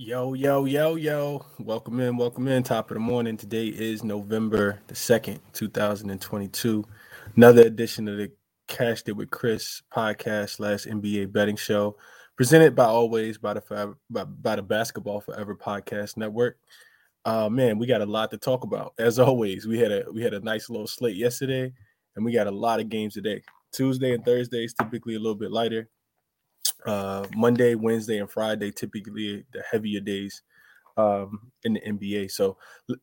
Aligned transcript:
Yo, 0.00 0.32
yo, 0.34 0.64
yo, 0.64 0.94
yo. 0.94 1.44
Welcome 1.58 1.98
in, 1.98 2.16
welcome 2.16 2.46
in. 2.46 2.62
Top 2.62 2.88
of 2.88 2.94
the 2.94 3.00
morning. 3.00 3.36
Today 3.36 3.66
is 3.66 4.04
November 4.04 4.78
the 4.86 4.94
2nd, 4.94 5.40
2022. 5.52 6.84
Another 7.34 7.62
edition 7.62 8.06
of 8.06 8.16
the 8.16 8.30
Cashed 8.68 9.08
It 9.08 9.16
with 9.16 9.32
Chris 9.32 9.82
podcast 9.92 10.50
slash 10.50 10.84
NBA 10.84 11.32
betting 11.32 11.56
show. 11.56 11.96
Presented 12.36 12.76
by 12.76 12.84
always 12.84 13.38
by 13.38 13.54
the 13.54 13.60
Forever, 13.60 13.98
by, 14.08 14.22
by 14.22 14.54
the 14.54 14.62
Basketball 14.62 15.20
Forever 15.20 15.56
Podcast 15.56 16.16
Network. 16.16 16.58
Uh 17.24 17.48
man, 17.48 17.76
we 17.76 17.88
got 17.88 18.00
a 18.00 18.06
lot 18.06 18.30
to 18.30 18.38
talk 18.38 18.62
about. 18.62 18.94
As 19.00 19.18
always, 19.18 19.66
we 19.66 19.80
had 19.80 19.90
a 19.90 20.04
we 20.14 20.22
had 20.22 20.32
a 20.32 20.38
nice 20.38 20.70
little 20.70 20.86
slate 20.86 21.16
yesterday, 21.16 21.72
and 22.14 22.24
we 22.24 22.30
got 22.30 22.46
a 22.46 22.52
lot 22.52 22.78
of 22.78 22.88
games 22.88 23.14
today. 23.14 23.42
Tuesday 23.72 24.14
and 24.14 24.24
Thursday 24.24 24.64
is 24.64 24.74
typically 24.74 25.16
a 25.16 25.18
little 25.18 25.34
bit 25.34 25.50
lighter 25.50 25.88
uh, 26.86 27.26
Monday, 27.34 27.74
Wednesday, 27.74 28.18
and 28.18 28.30
Friday 28.30 28.70
typically 28.70 29.44
the 29.52 29.62
heavier 29.70 30.00
days 30.00 30.42
um, 30.96 31.50
in 31.64 31.74
the 31.74 31.80
NBA. 31.80 32.30
So, 32.30 32.56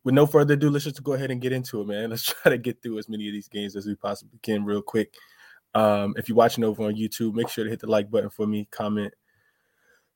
with 0.04 0.14
no 0.14 0.26
further 0.26 0.54
ado, 0.54 0.70
let's 0.70 0.86
just 0.86 1.04
go 1.04 1.14
ahead 1.14 1.32
and 1.32 1.42
get 1.42 1.54
into 1.54 1.82
it, 1.82 1.88
man. 1.88 2.10
Let's 2.12 2.24
try 2.24 2.52
to 2.52 2.58
get 2.58 2.82
through 2.84 3.00
as 3.00 3.10
many 3.10 3.28
of 3.28 3.34
these 3.34 3.48
games 3.48 3.76
as 3.76 3.86
we 3.86 3.96
possibly 3.96 4.38
can, 4.44 4.66
real 4.66 4.82
quick. 4.82 5.14
Um, 5.74 6.14
if 6.18 6.30
you're 6.30 6.38
watching 6.38 6.64
over 6.64 6.84
on 6.84 6.96
YouTube, 6.96 7.34
make 7.34 7.50
sure 7.50 7.64
to 7.64 7.70
hit 7.70 7.80
the 7.80 7.88
like 7.88 8.10
button 8.12 8.30
for 8.30 8.46
me, 8.48 8.68
comment. 8.72 9.14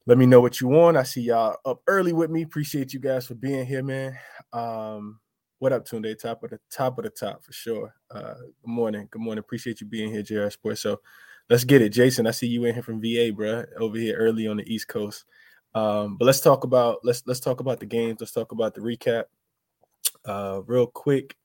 Let 0.05 0.17
me 0.17 0.25
know 0.25 0.41
what 0.41 0.59
you 0.59 0.67
want. 0.67 0.97
I 0.97 1.03
see 1.03 1.21
y'all 1.21 1.57
up 1.65 1.81
early 1.87 2.13
with 2.13 2.31
me. 2.31 2.41
Appreciate 2.41 2.93
you 2.93 2.99
guys 2.99 3.27
for 3.27 3.35
being 3.35 3.65
here, 3.65 3.83
man. 3.83 4.17
Um, 4.53 5.19
what 5.59 5.73
up, 5.73 5.85
Tunde? 5.85 6.17
Top 6.17 6.41
of 6.43 6.51
the 6.51 6.59
top 6.71 6.97
of 6.97 7.03
the 7.03 7.09
top 7.09 7.43
for 7.43 7.51
sure. 7.51 7.93
Uh, 8.09 8.35
good 8.35 8.71
morning. 8.71 9.07
Good 9.11 9.21
morning. 9.21 9.39
Appreciate 9.39 9.81
you 9.81 9.87
being 9.87 10.09
here, 10.09 10.23
JR 10.23 10.49
Sports. 10.49 10.81
So 10.81 11.01
Let's 11.49 11.63
get 11.63 11.81
it, 11.81 11.89
Jason. 11.89 12.27
I 12.27 12.31
see 12.31 12.47
you 12.47 12.65
in 12.65 12.75
here 12.75 12.83
from 12.83 13.01
VA, 13.01 13.31
bro, 13.35 13.65
over 13.79 13.97
here 13.97 14.15
early 14.15 14.47
on 14.47 14.57
the 14.57 14.71
East 14.71 14.87
Coast. 14.87 15.25
Um, 15.73 16.15
but 16.17 16.25
let's 16.25 16.41
talk 16.41 16.63
about 16.63 16.99
let's 17.03 17.23
let's 17.25 17.39
talk 17.39 17.59
about 17.59 17.79
the 17.79 17.87
games. 17.87 18.17
Let's 18.19 18.31
talk 18.31 18.51
about 18.51 18.75
the 18.75 18.81
recap. 18.81 19.25
Uh, 20.25 20.61
real 20.67 20.85
quick, 20.85 21.35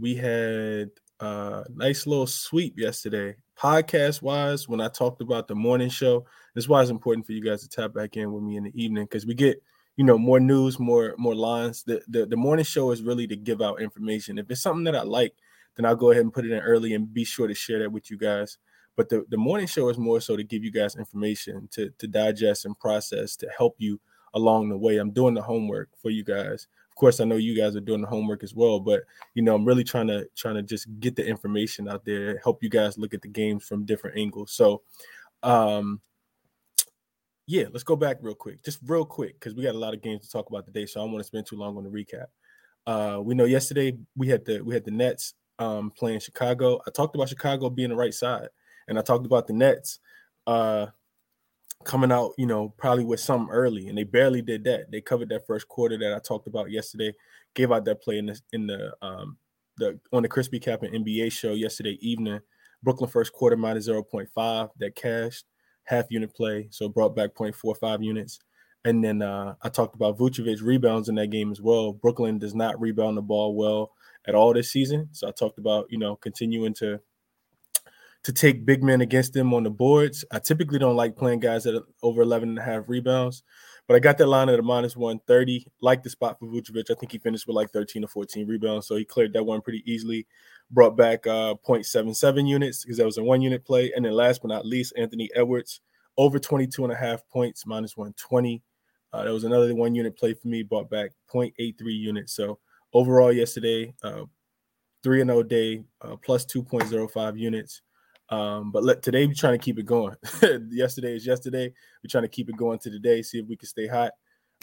we 0.00 0.16
had 0.16 0.90
a 1.20 1.64
nice 1.72 2.06
little 2.06 2.26
sweep 2.26 2.78
yesterday, 2.78 3.36
podcast 3.56 4.22
wise. 4.22 4.68
When 4.68 4.80
I 4.80 4.88
talked 4.88 5.22
about 5.22 5.46
the 5.46 5.54
morning 5.54 5.88
show, 5.88 6.26
this 6.54 6.64
is 6.64 6.68
why 6.68 6.80
it's 6.82 6.90
important 6.90 7.24
for 7.24 7.32
you 7.32 7.44
guys 7.44 7.62
to 7.62 7.68
tap 7.68 7.94
back 7.94 8.16
in 8.16 8.32
with 8.32 8.42
me 8.42 8.56
in 8.56 8.64
the 8.64 8.72
evening 8.82 9.04
because 9.04 9.24
we 9.24 9.34
get 9.34 9.62
you 9.96 10.04
know 10.04 10.18
more 10.18 10.40
news, 10.40 10.80
more 10.80 11.14
more 11.16 11.34
lines. 11.34 11.84
The, 11.84 12.02
the 12.08 12.26
the 12.26 12.36
morning 12.36 12.64
show 12.64 12.90
is 12.90 13.02
really 13.02 13.28
to 13.28 13.36
give 13.36 13.62
out 13.62 13.80
information. 13.80 14.38
If 14.38 14.50
it's 14.50 14.62
something 14.62 14.84
that 14.84 14.96
I 14.96 15.02
like, 15.02 15.34
then 15.76 15.86
I'll 15.86 15.94
go 15.94 16.10
ahead 16.10 16.24
and 16.24 16.32
put 16.32 16.44
it 16.44 16.50
in 16.50 16.60
early 16.60 16.94
and 16.94 17.12
be 17.12 17.24
sure 17.24 17.46
to 17.46 17.54
share 17.54 17.78
that 17.80 17.92
with 17.92 18.10
you 18.10 18.18
guys. 18.18 18.58
But 18.96 19.08
the, 19.08 19.24
the 19.28 19.36
morning 19.36 19.66
show 19.66 19.88
is 19.88 19.98
more 19.98 20.20
so 20.20 20.36
to 20.36 20.44
give 20.44 20.62
you 20.62 20.70
guys 20.70 20.96
information 20.96 21.68
to, 21.72 21.90
to 21.98 22.06
digest 22.06 22.64
and 22.64 22.78
process 22.78 23.36
to 23.36 23.48
help 23.56 23.74
you 23.78 24.00
along 24.34 24.68
the 24.68 24.78
way. 24.78 24.98
I'm 24.98 25.10
doing 25.10 25.34
the 25.34 25.42
homework 25.42 25.88
for 26.00 26.10
you 26.10 26.24
guys. 26.24 26.68
Of 26.90 26.96
course, 26.96 27.18
I 27.18 27.24
know 27.24 27.36
you 27.36 27.56
guys 27.56 27.74
are 27.74 27.80
doing 27.80 28.02
the 28.02 28.06
homework 28.06 28.44
as 28.44 28.54
well, 28.54 28.78
but 28.78 29.02
you 29.34 29.42
know, 29.42 29.54
I'm 29.54 29.64
really 29.64 29.82
trying 29.82 30.06
to 30.08 30.28
trying 30.36 30.54
to 30.54 30.62
just 30.62 30.86
get 31.00 31.16
the 31.16 31.26
information 31.26 31.88
out 31.88 32.04
there, 32.04 32.38
help 32.38 32.62
you 32.62 32.68
guys 32.68 32.98
look 32.98 33.14
at 33.14 33.22
the 33.22 33.28
games 33.28 33.64
from 33.64 33.84
different 33.84 34.16
angles. 34.16 34.52
So 34.52 34.82
um 35.42 36.00
yeah, 37.46 37.64
let's 37.70 37.84
go 37.84 37.96
back 37.96 38.18
real 38.22 38.34
quick, 38.34 38.64
just 38.64 38.78
real 38.86 39.04
quick, 39.04 39.38
because 39.38 39.54
we 39.54 39.62
got 39.62 39.74
a 39.74 39.78
lot 39.78 39.92
of 39.92 40.02
games 40.02 40.22
to 40.22 40.30
talk 40.30 40.48
about 40.48 40.64
today. 40.64 40.86
So 40.86 41.00
I 41.00 41.04
don't 41.04 41.12
want 41.12 41.22
to 41.22 41.26
spend 41.26 41.46
too 41.46 41.56
long 41.56 41.76
on 41.76 41.84
the 41.84 41.90
recap. 41.90 42.26
Uh, 42.86 43.20
we 43.20 43.34
know 43.34 43.44
yesterday 43.44 43.96
we 44.16 44.28
had 44.28 44.44
the 44.44 44.60
we 44.62 44.74
had 44.74 44.84
the 44.84 44.90
Nets 44.90 45.34
um, 45.58 45.90
playing 45.90 46.20
Chicago. 46.20 46.80
I 46.86 46.90
talked 46.90 47.14
about 47.14 47.28
Chicago 47.28 47.70
being 47.70 47.90
the 47.90 47.96
right 47.96 48.14
side. 48.14 48.48
And 48.88 48.98
I 48.98 49.02
talked 49.02 49.26
about 49.26 49.46
the 49.46 49.52
Nets 49.52 49.98
uh, 50.46 50.86
coming 51.84 52.12
out, 52.12 52.32
you 52.36 52.46
know, 52.46 52.74
probably 52.76 53.04
with 53.04 53.20
something 53.20 53.52
early, 53.52 53.88
and 53.88 53.96
they 53.96 54.04
barely 54.04 54.42
did 54.42 54.64
that. 54.64 54.90
They 54.90 55.00
covered 55.00 55.28
that 55.30 55.46
first 55.46 55.68
quarter 55.68 55.98
that 55.98 56.14
I 56.14 56.18
talked 56.18 56.46
about 56.46 56.70
yesterday. 56.70 57.12
Gave 57.54 57.72
out 57.72 57.84
that 57.84 58.02
play 58.02 58.18
in 58.18 58.26
the 58.26 58.40
in 58.52 58.66
the 58.66 58.94
um 59.02 59.36
the 59.76 59.98
on 60.12 60.22
the 60.22 60.28
Crispy 60.28 60.58
Cap 60.58 60.82
and 60.82 61.04
NBA 61.04 61.32
show 61.32 61.52
yesterday 61.52 61.98
evening. 62.00 62.40
Brooklyn 62.82 63.08
first 63.10 63.32
quarter 63.32 63.56
minus 63.56 63.88
0.5 63.88 64.70
that 64.78 64.94
cashed 64.94 65.46
half 65.84 66.06
unit 66.10 66.34
play, 66.34 66.68
so 66.70 66.88
brought 66.88 67.16
back 67.16 67.34
0.45 67.34 68.04
units. 68.04 68.38
And 68.84 69.02
then 69.02 69.22
uh, 69.22 69.54
I 69.62 69.70
talked 69.70 69.94
about 69.94 70.18
Vucevic 70.18 70.62
rebounds 70.62 71.08
in 71.08 71.14
that 71.14 71.28
game 71.28 71.50
as 71.50 71.62
well. 71.62 71.92
Brooklyn 71.92 72.38
does 72.38 72.54
not 72.54 72.78
rebound 72.78 73.16
the 73.16 73.22
ball 73.22 73.54
well 73.54 73.92
at 74.26 74.34
all 74.34 74.52
this 74.52 74.70
season, 74.70 75.08
so 75.12 75.28
I 75.28 75.30
talked 75.30 75.58
about 75.58 75.86
you 75.90 75.98
know 75.98 76.16
continuing 76.16 76.74
to 76.74 77.00
to 78.24 78.32
take 78.32 78.66
big 78.66 78.82
men 78.82 79.02
against 79.02 79.34
them 79.34 79.54
on 79.54 79.62
the 79.62 79.70
boards. 79.70 80.24
I 80.32 80.38
typically 80.38 80.78
don't 80.78 80.96
like 80.96 81.16
playing 81.16 81.40
guys 81.40 81.66
at 81.66 81.82
over 82.02 82.22
11 82.22 82.48
and 82.48 82.58
a 82.58 82.62
half 82.62 82.84
rebounds, 82.88 83.42
but 83.86 83.94
I 83.94 83.98
got 83.98 84.18
that 84.18 84.26
line 84.26 84.48
at 84.48 84.58
a 84.58 84.62
minus 84.62 84.96
130. 84.96 85.66
Like 85.80 86.02
the 86.02 86.10
spot 86.10 86.38
for 86.38 86.46
Vucevic. 86.46 86.90
I 86.90 86.94
think 86.94 87.12
he 87.12 87.18
finished 87.18 87.46
with 87.46 87.56
like 87.56 87.70
13 87.70 88.02
or 88.02 88.08
14 88.08 88.48
rebounds, 88.48 88.86
so 88.86 88.96
he 88.96 89.04
cleared 89.04 89.34
that 89.34 89.44
one 89.44 89.60
pretty 89.60 89.82
easily. 89.90 90.26
Brought 90.70 90.96
back 90.96 91.26
uh 91.26 91.54
0.77 91.66 92.48
units 92.48 92.82
because 92.82 92.96
that 92.96 93.06
was 93.06 93.18
a 93.18 93.22
one 93.22 93.42
unit 93.42 93.64
play. 93.64 93.92
And 93.94 94.04
then 94.04 94.12
last 94.12 94.40
but 94.42 94.48
not 94.48 94.66
least, 94.66 94.94
Anthony 94.96 95.28
Edwards 95.34 95.80
over 96.16 96.38
22 96.38 96.84
and 96.84 96.92
a 96.92 96.96
half 96.96 97.26
points, 97.28 97.66
minus 97.66 97.96
120. 97.96 98.62
Uh, 99.12 99.24
that 99.24 99.32
was 99.32 99.44
another 99.44 99.74
one 99.74 99.94
unit 99.94 100.16
play 100.16 100.34
for 100.34 100.48
me, 100.48 100.62
brought 100.62 100.90
back 100.90 101.10
0.83 101.32 101.74
units. 101.80 102.34
So 102.34 102.58
overall, 102.92 103.32
yesterday, 103.32 103.94
uh, 104.02 104.24
3 105.02 105.20
and 105.20 105.30
0 105.30 105.42
day, 105.44 105.84
uh, 106.00 106.16
plus 106.16 106.44
2.05 106.46 107.38
units. 107.38 107.82
Um, 108.30 108.70
but 108.70 108.84
let, 108.84 109.02
today 109.02 109.26
we're 109.26 109.34
trying 109.34 109.58
to 109.58 109.64
keep 109.64 109.78
it 109.78 109.86
going. 109.86 110.16
yesterday 110.70 111.16
is 111.16 111.26
yesterday. 111.26 111.72
We're 112.02 112.08
trying 112.10 112.24
to 112.24 112.28
keep 112.28 112.48
it 112.48 112.56
going 112.56 112.78
to 112.80 112.90
today, 112.90 113.22
see 113.22 113.38
if 113.38 113.46
we 113.46 113.56
can 113.56 113.68
stay 113.68 113.86
hot. 113.86 114.12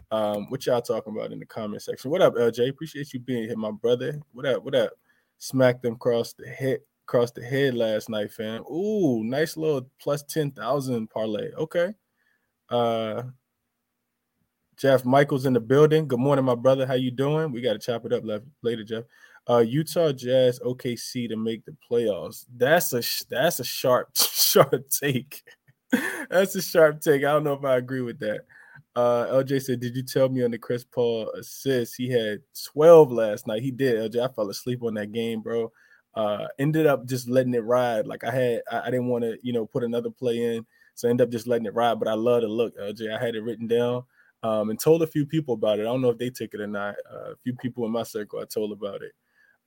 Um, 0.09 0.47
what 0.49 0.65
y'all 0.65 0.81
talking 0.81 1.15
about 1.15 1.31
in 1.31 1.39
the 1.39 1.45
comment 1.45 1.81
section? 1.81 2.11
What 2.11 2.21
up, 2.21 2.35
LJ? 2.35 2.69
Appreciate 2.69 3.13
you 3.13 3.19
being 3.19 3.43
here, 3.43 3.57
my 3.57 3.71
brother. 3.71 4.19
What 4.33 4.45
up? 4.45 4.63
What 4.63 4.75
up? 4.75 4.91
Smacked 5.37 5.83
them 5.83 5.93
across 5.93 6.33
the 6.33 6.47
head, 6.47 6.79
across 7.07 7.31
the 7.31 7.43
head 7.43 7.75
last 7.75 8.09
night, 8.09 8.31
fam. 8.31 8.63
Ooh, 8.63 9.23
nice 9.23 9.57
little 9.57 9.89
plus 10.01 10.23
ten 10.23 10.51
thousand 10.51 11.09
parlay. 11.09 11.51
Okay. 11.53 11.93
Uh, 12.69 13.23
Jeff 14.77 15.05
Michaels 15.05 15.45
in 15.45 15.53
the 15.53 15.59
building. 15.59 16.07
Good 16.07 16.19
morning, 16.19 16.43
my 16.43 16.55
brother. 16.55 16.87
How 16.87 16.95
you 16.95 17.11
doing? 17.11 17.51
We 17.51 17.61
got 17.61 17.73
to 17.73 17.79
chop 17.79 18.05
it 18.05 18.13
up 18.13 18.23
later, 18.63 18.83
Jeff. 18.83 19.03
Uh, 19.49 19.59
Utah 19.59 20.11
Jazz 20.11 20.59
OKC 20.59 21.27
to 21.29 21.35
make 21.35 21.65
the 21.65 21.75
playoffs. 21.89 22.45
That's 22.55 22.93
a 22.93 23.01
that's 23.29 23.59
a 23.59 23.63
sharp 23.63 24.09
sharp 24.15 24.85
take. 24.89 25.43
that's 26.29 26.55
a 26.55 26.61
sharp 26.61 27.01
take. 27.01 27.23
I 27.23 27.31
don't 27.31 27.43
know 27.43 27.53
if 27.53 27.65
I 27.65 27.77
agree 27.77 28.01
with 28.01 28.19
that. 28.19 28.45
Uh, 28.95 29.25
LJ 29.27 29.61
said, 29.61 29.79
"Did 29.79 29.95
you 29.95 30.03
tell 30.03 30.29
me 30.29 30.43
on 30.43 30.51
the 30.51 30.57
Chris 30.57 30.83
Paul 30.83 31.31
assist 31.31 31.95
he 31.97 32.09
had 32.09 32.41
12 32.73 33.11
last 33.11 33.47
night? 33.47 33.61
He 33.63 33.71
did. 33.71 34.11
LJ, 34.11 34.29
I 34.29 34.33
fell 34.33 34.49
asleep 34.49 34.83
on 34.83 34.93
that 34.95 35.11
game, 35.11 35.41
bro. 35.41 35.71
Uh, 36.13 36.47
ended 36.59 36.85
up 36.87 37.05
just 37.05 37.29
letting 37.29 37.53
it 37.53 37.63
ride. 37.63 38.05
Like 38.05 38.23
I 38.25 38.31
had, 38.31 38.61
I, 38.69 38.81
I 38.81 38.85
didn't 38.91 39.07
want 39.07 39.23
to, 39.23 39.37
you 39.41 39.53
know, 39.53 39.65
put 39.65 39.83
another 39.83 40.09
play 40.09 40.55
in, 40.55 40.65
so 40.93 41.07
I 41.07 41.11
ended 41.11 41.27
up 41.27 41.31
just 41.31 41.47
letting 41.47 41.65
it 41.65 41.73
ride. 41.73 41.99
But 41.99 42.09
I 42.09 42.13
love 42.13 42.41
to 42.41 42.47
look, 42.47 42.77
LJ. 42.77 43.15
I 43.15 43.23
had 43.23 43.35
it 43.35 43.43
written 43.43 43.67
down." 43.67 44.03
Um, 44.43 44.71
and 44.71 44.79
told 44.79 45.03
a 45.03 45.07
few 45.07 45.23
people 45.23 45.53
about 45.53 45.77
it. 45.77 45.83
I 45.83 45.85
don't 45.85 46.01
know 46.01 46.09
if 46.09 46.17
they 46.17 46.31
took 46.31 46.55
it 46.55 46.61
or 46.61 46.67
not. 46.67 46.95
Uh, 47.11 47.33
a 47.33 47.35
few 47.43 47.53
people 47.53 47.85
in 47.85 47.91
my 47.91 48.01
circle 48.01 48.39
I 48.39 48.45
told 48.45 48.71
about 48.71 49.03
it. 49.03 49.11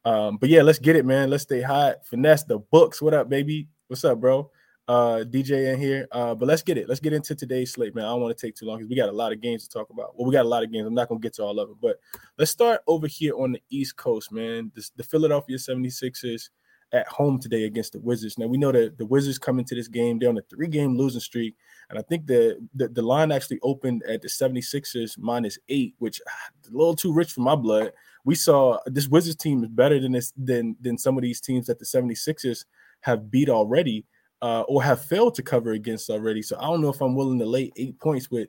Um, 0.04 0.36
but 0.36 0.48
yeah, 0.48 0.62
let's 0.62 0.78
get 0.78 0.96
it, 0.96 1.06
man. 1.06 1.30
Let's 1.30 1.44
stay 1.44 1.62
hot. 1.62 2.04
Finesse 2.06 2.44
the 2.44 2.58
books. 2.58 3.00
What 3.00 3.14
up, 3.14 3.28
baby? 3.28 3.68
What's 3.88 4.04
up, 4.04 4.20
bro? 4.20 4.50
Uh, 4.86 5.24
DJ 5.24 5.72
in 5.72 5.80
here. 5.80 6.06
Uh, 6.12 6.34
but 6.34 6.46
let's 6.46 6.62
get 6.62 6.76
it. 6.76 6.88
Let's 6.88 7.00
get 7.00 7.14
into 7.14 7.34
today's 7.34 7.72
slate, 7.72 7.94
man. 7.94 8.04
I 8.04 8.08
don't 8.08 8.20
want 8.20 8.36
to 8.36 8.46
take 8.46 8.54
too 8.54 8.66
long 8.66 8.78
because 8.78 8.90
we 8.90 8.96
got 8.96 9.08
a 9.08 9.12
lot 9.12 9.32
of 9.32 9.40
games 9.40 9.66
to 9.66 9.70
talk 9.70 9.88
about. 9.88 10.14
Well, 10.16 10.26
we 10.26 10.32
got 10.32 10.44
a 10.44 10.48
lot 10.48 10.62
of 10.62 10.70
games. 10.70 10.86
I'm 10.86 10.94
not 10.94 11.08
gonna 11.08 11.20
get 11.20 11.34
to 11.34 11.42
all 11.42 11.58
of 11.58 11.70
it, 11.70 11.76
but 11.80 11.96
let's 12.38 12.50
start 12.50 12.82
over 12.86 13.06
here 13.06 13.34
on 13.38 13.52
the 13.52 13.62
East 13.70 13.96
Coast, 13.96 14.30
man. 14.30 14.70
This, 14.74 14.90
the 14.90 15.04
Philadelphia 15.04 15.56
76ers 15.56 16.50
at 16.92 17.08
home 17.08 17.40
today 17.40 17.64
against 17.64 17.94
the 17.94 18.00
Wizards. 18.00 18.38
Now 18.38 18.46
we 18.46 18.58
know 18.58 18.72
that 18.72 18.98
the 18.98 19.06
Wizards 19.06 19.38
come 19.38 19.58
into 19.58 19.74
this 19.74 19.88
game, 19.88 20.18
they're 20.18 20.28
on 20.28 20.38
a 20.38 20.42
three-game 20.42 20.96
losing 20.96 21.20
streak. 21.20 21.56
And 21.88 21.98
I 21.98 22.02
think 22.02 22.26
the, 22.26 22.58
the, 22.74 22.88
the 22.88 23.02
line 23.02 23.32
actually 23.32 23.58
opened 23.62 24.02
at 24.04 24.20
the 24.20 24.28
76ers 24.28 25.18
minus 25.18 25.58
eight, 25.70 25.94
which 25.98 26.20
ah, 26.28 26.50
a 26.68 26.76
little 26.76 26.94
too 26.94 27.12
rich 27.12 27.32
for 27.32 27.40
my 27.40 27.56
blood 27.56 27.90
we 28.24 28.34
saw 28.34 28.78
this 28.86 29.08
Wizards 29.08 29.36
team 29.36 29.62
is 29.62 29.68
better 29.68 30.00
than 30.00 30.12
this 30.12 30.32
than 30.36 30.76
than 30.80 30.98
some 30.98 31.16
of 31.16 31.22
these 31.22 31.40
teams 31.40 31.66
that 31.66 31.78
the 31.78 31.84
76ers 31.84 32.64
have 33.00 33.30
beat 33.30 33.48
already 33.48 34.06
uh, 34.42 34.62
or 34.62 34.82
have 34.82 35.04
failed 35.04 35.34
to 35.34 35.42
cover 35.42 35.72
against 35.72 36.10
already. 36.10 36.42
So 36.42 36.56
I 36.58 36.62
don't 36.62 36.80
know 36.80 36.88
if 36.88 37.00
I'm 37.00 37.14
willing 37.14 37.38
to 37.38 37.46
lay 37.46 37.70
eight 37.76 37.98
points 38.00 38.30
with 38.30 38.48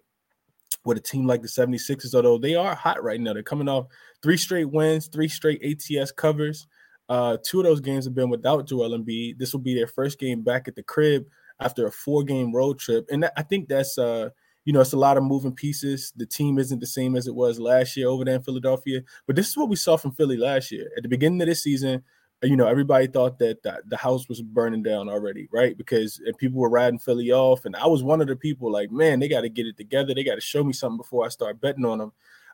with 0.86 0.98
a 0.98 1.02
team 1.02 1.26
like 1.26 1.42
the 1.42 1.48
76ers, 1.48 2.14
although 2.14 2.38
they 2.38 2.56
are 2.56 2.76
hot 2.76 3.04
right 3.04 3.20
now. 3.20 3.34
They're 3.34 3.44
coming 3.44 3.68
off 3.68 3.88
three 4.22 4.38
straight 4.38 4.70
wins, 4.70 5.08
three 5.08 5.28
straight 5.28 5.62
ATS 5.64 6.12
covers. 6.12 6.68
Uh, 7.10 7.38
two 7.44 7.60
of 7.60 7.66
those 7.66 7.82
games 7.82 8.06
have 8.06 8.14
been 8.16 8.30
without 8.30 8.68
Joel 8.68 8.98
Embiid. 8.98 9.38
This 9.38 9.54
will 9.54 9.62
be 9.62 9.76
their 9.76 9.88
first 9.88 10.20
game 10.20 10.44
back 10.44 10.68
at 10.68 10.76
the 10.76 10.84
crib 10.84 11.26
after 11.60 11.88
a 11.88 11.92
four-game 11.92 12.54
road 12.54 12.80
trip, 12.80 13.06
and 13.12 13.30
I 13.38 13.44
think 13.44 13.70
that's 13.70 13.98
uh, 13.98 14.30
you 14.66 14.74
know, 14.74 14.82
it's 14.82 14.94
a 14.94 14.98
lot 14.98 15.18
of 15.18 15.24
moving 15.24 15.54
pieces. 15.54 16.12
The 16.16 16.26
team 16.26 16.58
isn't 16.58 16.80
the 16.80 16.88
same 16.88 17.16
as 17.16 17.28
it 17.28 17.36
was 17.36 17.60
last 17.60 17.96
year 17.96 18.08
over 18.08 18.26
there 18.26 18.36
in 18.36 18.44
Philadelphia. 18.44 19.02
But 19.28 19.36
this 19.36 19.48
is 19.48 19.56
what 19.56 19.70
we 19.70 19.76
saw 19.76 19.96
from 19.96 20.12
Philly 20.12 20.38
last 20.38 20.72
year. 20.72 20.92
At 20.98 21.04
the 21.04 21.10
beginning 21.10 21.42
of 21.42 21.48
this 21.48 21.64
season, 21.64 22.04
you 22.42 22.58
know, 22.58 22.68
everybody 22.68 23.08
thought 23.08 23.40
that 23.40 23.64
the, 23.64 23.98
house 23.98 24.28
was 24.28 24.42
burning 24.42 24.84
down 24.84 25.08
already, 25.08 25.48
right? 25.52 25.78
Because 25.78 26.20
people 26.38 26.60
were 26.60 26.70
riding 26.70 27.00
Philly 27.00 27.32
off, 27.32 27.66
and 27.66 27.76
I 27.76 27.88
was 27.88 28.04
one 28.04 28.22
of 28.22 28.28
the 28.28 28.36
people 28.36 28.72
like, 28.72 28.92
man, 28.92 29.20
they 29.20 29.28
got 29.28 29.42
to 29.42 29.50
get 29.50 29.68
it 29.68 29.78
together. 29.78 30.14
They 30.14 30.24
got 30.24 30.36
to 30.36 30.42
show 30.42 30.64
me 30.64 30.74
something 30.74 30.98
before 30.98 31.26
I 31.26 31.30
start 31.30 31.62
betting 31.62 31.86
on 31.86 32.00
them. 32.00 32.12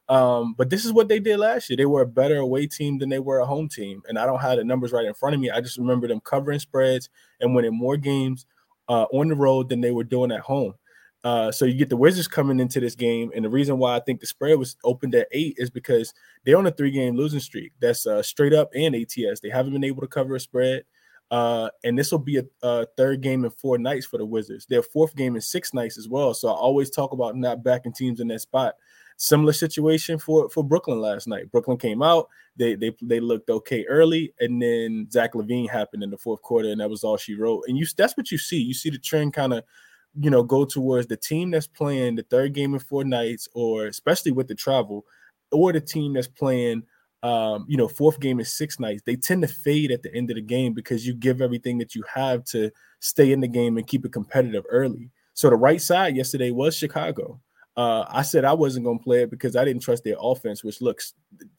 Um, 0.07 0.55
but 0.57 0.69
this 0.69 0.83
is 0.85 0.91
what 0.91 1.07
they 1.07 1.19
did 1.19 1.37
last 1.37 1.69
year. 1.69 1.77
They 1.77 1.85
were 1.85 2.01
a 2.01 2.07
better 2.07 2.37
away 2.37 2.67
team 2.67 2.97
than 2.97 3.09
they 3.09 3.19
were 3.19 3.39
a 3.39 3.45
home 3.45 3.69
team, 3.69 4.01
and 4.07 4.19
I 4.19 4.25
don't 4.25 4.41
have 4.41 4.57
the 4.57 4.63
numbers 4.63 4.91
right 4.91 5.05
in 5.05 5.13
front 5.13 5.35
of 5.35 5.41
me. 5.41 5.49
I 5.49 5.61
just 5.61 5.77
remember 5.77 6.07
them 6.07 6.19
covering 6.19 6.59
spreads 6.59 7.09
and 7.39 7.55
winning 7.55 7.77
more 7.77 7.97
games 7.97 8.45
uh, 8.89 9.05
on 9.13 9.29
the 9.29 9.35
road 9.35 9.69
than 9.69 9.81
they 9.81 9.91
were 9.91 10.03
doing 10.03 10.31
at 10.31 10.41
home. 10.41 10.73
Uh, 11.23 11.51
so 11.51 11.65
you 11.65 11.75
get 11.75 11.89
the 11.89 11.97
Wizards 11.97 12.27
coming 12.27 12.59
into 12.59 12.79
this 12.79 12.95
game, 12.95 13.31
and 13.35 13.45
the 13.45 13.50
reason 13.50 13.77
why 13.77 13.95
I 13.95 14.00
think 14.00 14.19
the 14.19 14.25
spread 14.25 14.57
was 14.57 14.75
opened 14.83 15.13
at 15.13 15.27
eight 15.31 15.56
is 15.57 15.69
because 15.69 16.13
they're 16.45 16.57
on 16.57 16.65
a 16.65 16.71
three-game 16.71 17.15
losing 17.15 17.39
streak. 17.39 17.73
That's 17.79 18.07
uh, 18.07 18.23
straight 18.23 18.53
up 18.53 18.71
and 18.75 18.95
ATS. 18.95 19.39
They 19.39 19.50
haven't 19.50 19.73
been 19.73 19.83
able 19.83 20.01
to 20.01 20.07
cover 20.07 20.35
a 20.35 20.39
spread, 20.39 20.83
uh, 21.29 21.69
and 21.83 21.97
this 21.97 22.12
will 22.12 22.19
be 22.19 22.38
a, 22.38 22.44
a, 22.63 22.88
third 22.97 23.21
game 23.21 23.45
in 23.45 23.51
four 23.51 23.77
nights 23.77 24.06
for 24.06 24.18
the 24.18 24.25
Wizards. 24.25 24.65
Their 24.65 24.81
fourth 24.81 25.15
game 25.15 25.35
in 25.35 25.41
six 25.41 25.73
nights 25.75 25.97
as 25.97 26.09
well. 26.09 26.33
So 26.33 26.50
I 26.50 26.53
always 26.53 26.89
talk 26.89 27.13
about 27.13 27.38
not 27.38 27.63
backing 27.63 27.94
teams 27.94 28.19
in 28.19 28.27
that 28.29 28.41
spot. 28.41 28.74
Similar 29.17 29.53
situation 29.53 30.17
for 30.17 30.50
for 30.50 30.63
Brooklyn 30.63 31.00
last 31.00 31.27
night. 31.27 31.51
Brooklyn 31.51 31.77
came 31.77 32.01
out, 32.01 32.27
they 32.57 32.74
they 32.74 32.95
they 33.03 33.19
looked 33.19 33.51
okay 33.51 33.85
early, 33.85 34.33
and 34.39 34.59
then 34.59 35.07
Zach 35.12 35.33
LaVine 35.33 35.69
happened 35.69 36.01
in 36.01 36.09
the 36.09 36.17
fourth 36.17 36.41
quarter, 36.41 36.69
and 36.69 36.81
that 36.81 36.89
was 36.89 37.03
all 37.03 37.17
she 37.17 37.35
wrote. 37.35 37.65
And 37.67 37.77
you 37.77 37.85
that's 37.95 38.17
what 38.17 38.31
you 38.31 38.39
see. 38.39 38.59
You 38.59 38.74
see 38.74 38.89
the 38.89 38.97
trend 38.97 39.33
kind 39.33 39.53
of 39.53 39.63
you 40.19 40.29
know, 40.29 40.43
go 40.43 40.65
towards 40.65 41.07
the 41.07 41.17
team 41.17 41.51
that's 41.51 41.67
playing 41.67 42.15
the 42.15 42.23
third 42.23 42.53
game 42.53 42.73
in 42.73 42.79
four 42.79 43.03
nights, 43.03 43.47
or 43.53 43.85
especially 43.85 44.31
with 44.31 44.47
the 44.47 44.55
travel, 44.55 45.05
or 45.51 45.71
the 45.71 45.81
team 45.81 46.13
that's 46.13 46.27
playing, 46.27 46.83
um, 47.23 47.65
you 47.67 47.77
know, 47.77 47.87
fourth 47.87 48.19
game 48.19 48.39
in 48.39 48.45
six 48.45 48.79
nights. 48.79 49.03
They 49.05 49.15
tend 49.15 49.41
to 49.43 49.47
fade 49.47 49.91
at 49.91 50.03
the 50.03 50.13
end 50.13 50.29
of 50.29 50.35
the 50.35 50.41
game 50.41 50.73
because 50.73 51.05
you 51.05 51.13
give 51.13 51.41
everything 51.41 51.77
that 51.77 51.95
you 51.95 52.03
have 52.13 52.43
to 52.45 52.71
stay 52.99 53.31
in 53.31 53.39
the 53.39 53.47
game 53.47 53.77
and 53.77 53.87
keep 53.87 54.05
it 54.05 54.11
competitive 54.11 54.65
early. 54.69 55.09
So 55.33 55.49
the 55.49 55.55
right 55.55 55.81
side 55.81 56.15
yesterday 56.15 56.51
was 56.51 56.75
Chicago. 56.75 57.39
Uh, 57.77 58.06
I 58.09 58.21
said 58.21 58.44
I 58.44 58.53
wasn't 58.53 58.85
going 58.85 59.00
to 59.00 59.03
play 59.03 59.23
it 59.23 59.29
because 59.29 59.56
I 59.56 59.63
didn't 59.63 59.81
trust 59.81 60.03
their 60.03 60.18
offense, 60.19 60.63
which 60.63 60.81
looks 60.81 61.13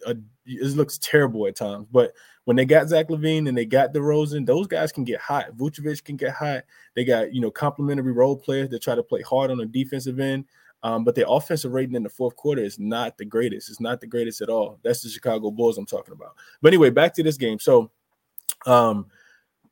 uh, 0.06 0.14
it 0.44 0.76
looks 0.76 0.98
terrible 0.98 1.46
at 1.46 1.56
times. 1.56 1.86
But 1.90 2.12
when 2.44 2.56
they 2.56 2.66
got 2.66 2.88
Zach 2.88 3.08
LaVine 3.08 3.48
and 3.48 3.56
they 3.56 3.64
got 3.64 3.94
DeRozan, 3.94 4.44
those 4.44 4.66
guys 4.66 4.92
can 4.92 5.04
get 5.04 5.20
hot. 5.20 5.56
Vucevic 5.56 6.04
can 6.04 6.16
get 6.16 6.34
hot. 6.34 6.64
They 6.94 7.04
got 7.04 7.32
you 7.32 7.40
know 7.40 7.50
complementary 7.50 8.12
role 8.12 8.36
players 8.36 8.68
that 8.70 8.82
try 8.82 8.94
to 8.94 9.02
play 9.02 9.22
hard 9.22 9.50
on 9.50 9.58
the 9.58 9.66
defensive 9.66 10.20
end. 10.20 10.44
Um, 10.84 11.04
but 11.04 11.14
their 11.14 11.26
offensive 11.28 11.72
rating 11.72 11.94
in 11.94 12.02
the 12.02 12.08
fourth 12.08 12.34
quarter 12.36 12.62
is 12.62 12.78
not 12.78 13.16
the 13.16 13.24
greatest. 13.24 13.70
It's 13.70 13.80
not 13.80 14.00
the 14.00 14.06
greatest 14.06 14.40
at 14.40 14.48
all. 14.48 14.80
That's 14.82 15.02
the 15.02 15.08
Chicago 15.08 15.50
Bulls 15.50 15.78
I'm 15.78 15.86
talking 15.86 16.12
about. 16.12 16.34
But 16.60 16.68
anyway, 16.68 16.90
back 16.90 17.14
to 17.14 17.22
this 17.22 17.36
game. 17.36 17.60
So, 17.60 17.90
um, 18.66 19.06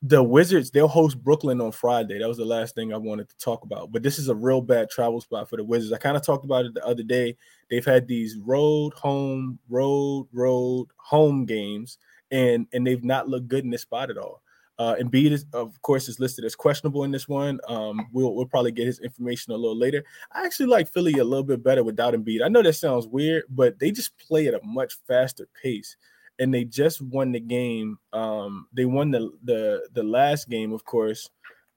the 0.02 0.22
Wizards, 0.22 0.70
they'll 0.70 0.88
host 0.88 1.22
Brooklyn 1.22 1.60
on 1.60 1.72
Friday. 1.72 2.18
That 2.18 2.28
was 2.28 2.38
the 2.38 2.44
last 2.44 2.74
thing 2.74 2.92
I 2.92 2.96
wanted 2.96 3.28
to 3.28 3.36
talk 3.36 3.64
about. 3.64 3.92
But 3.92 4.02
this 4.02 4.18
is 4.18 4.28
a 4.28 4.34
real 4.34 4.62
bad 4.62 4.88
travel 4.88 5.20
spot 5.20 5.48
for 5.48 5.56
the 5.56 5.64
Wizards. 5.64 5.92
I 5.92 5.98
kind 5.98 6.16
of 6.16 6.24
talked 6.24 6.44
about 6.44 6.64
it 6.64 6.72
the 6.72 6.86
other 6.86 7.02
day. 7.02 7.36
They've 7.70 7.84
had 7.84 8.08
these 8.08 8.38
road, 8.38 8.94
home, 8.94 9.58
road, 9.68 10.28
road, 10.32 10.88
home 10.96 11.44
games, 11.44 11.98
and 12.30 12.66
and 12.72 12.86
they've 12.86 13.04
not 13.04 13.28
looked 13.28 13.48
good 13.48 13.64
in 13.64 13.70
this 13.70 13.82
spot 13.82 14.10
at 14.10 14.16
all. 14.16 14.42
Uh, 14.78 14.94
Embiid 14.94 15.32
is, 15.32 15.44
of 15.52 15.80
course, 15.82 16.08
is 16.08 16.18
listed 16.18 16.46
as 16.46 16.56
questionable 16.56 17.04
in 17.04 17.10
this 17.10 17.28
one. 17.28 17.60
Um, 17.68 18.08
we'll 18.12 18.34
we'll 18.34 18.46
probably 18.46 18.72
get 18.72 18.86
his 18.86 19.00
information 19.00 19.52
a 19.52 19.56
little 19.56 19.76
later. 19.76 20.02
I 20.32 20.46
actually 20.46 20.66
like 20.66 20.90
Philly 20.90 21.18
a 21.18 21.24
little 21.24 21.44
bit 21.44 21.62
better 21.62 21.84
without 21.84 22.14
Embiid. 22.14 22.42
I 22.42 22.48
know 22.48 22.62
that 22.62 22.72
sounds 22.72 23.06
weird, 23.06 23.44
but 23.50 23.78
they 23.78 23.90
just 23.90 24.16
play 24.16 24.46
at 24.46 24.54
a 24.54 24.60
much 24.64 24.94
faster 25.06 25.46
pace 25.62 25.98
and 26.40 26.52
they 26.52 26.64
just 26.64 27.00
won 27.02 27.30
the 27.30 27.38
game. 27.38 27.98
Um, 28.12 28.66
they 28.72 28.86
won 28.86 29.10
the 29.12 29.30
the 29.44 29.88
the 29.92 30.02
last 30.02 30.48
game, 30.48 30.72
of 30.72 30.84
course. 30.84 31.28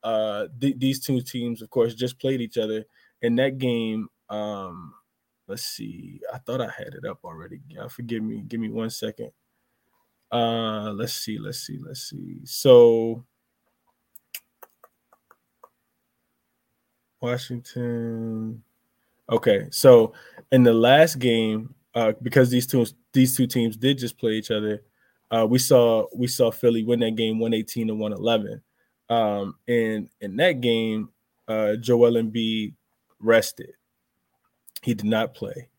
Uh, 0.01 0.47
th- 0.59 0.79
these 0.79 0.99
two 0.99 1.21
teams, 1.21 1.61
of 1.61 1.69
course, 1.69 1.93
just 1.93 2.19
played 2.19 2.41
each 2.41 2.57
other 2.57 2.85
in 3.21 3.35
that 3.35 3.57
game. 3.57 4.07
Um, 4.29 4.93
let's 5.47 5.63
see. 5.63 6.21
I 6.33 6.39
thought 6.39 6.61
I 6.61 6.69
had 6.75 6.93
it 6.95 7.05
up 7.07 7.19
already. 7.23 7.61
Yeah, 7.67 7.87
forgive 7.89 8.23
me. 8.23 8.43
Give 8.47 8.59
me 8.59 8.69
one 8.69 8.89
second. 8.89 9.31
Uh, 10.31 10.91
let's 10.93 11.13
see. 11.13 11.37
Let's 11.37 11.59
see. 11.59 11.77
Let's 11.79 12.09
see. 12.09 12.39
So. 12.45 13.23
Washington. 17.21 18.61
Okay, 19.29 19.67
so 19.71 20.11
in 20.51 20.63
the 20.63 20.73
last 20.73 21.17
game, 21.19 21.73
uh, 21.95 22.13
because 22.21 22.49
these 22.49 22.67
two 22.67 22.85
these 23.13 23.35
two 23.35 23.47
teams 23.47 23.77
did 23.77 23.97
just 23.97 24.17
play 24.17 24.33
each 24.33 24.51
other. 24.51 24.83
Uh, 25.31 25.45
we 25.49 25.57
saw 25.59 26.05
we 26.15 26.27
saw 26.27 26.51
Philly 26.51 26.83
win 26.83 26.99
that 26.99 27.15
game 27.15 27.39
118 27.39 27.87
to 27.87 27.95
111. 27.95 28.61
Um, 29.09 29.55
and 29.67 30.09
in 30.21 30.35
that 30.37 30.61
game, 30.61 31.09
uh, 31.47 31.75
Joel 31.75 32.13
Embiid 32.13 32.73
rested. 33.19 33.73
He 34.81 34.93
did 34.93 35.05
not 35.05 35.33
play. 35.33 35.69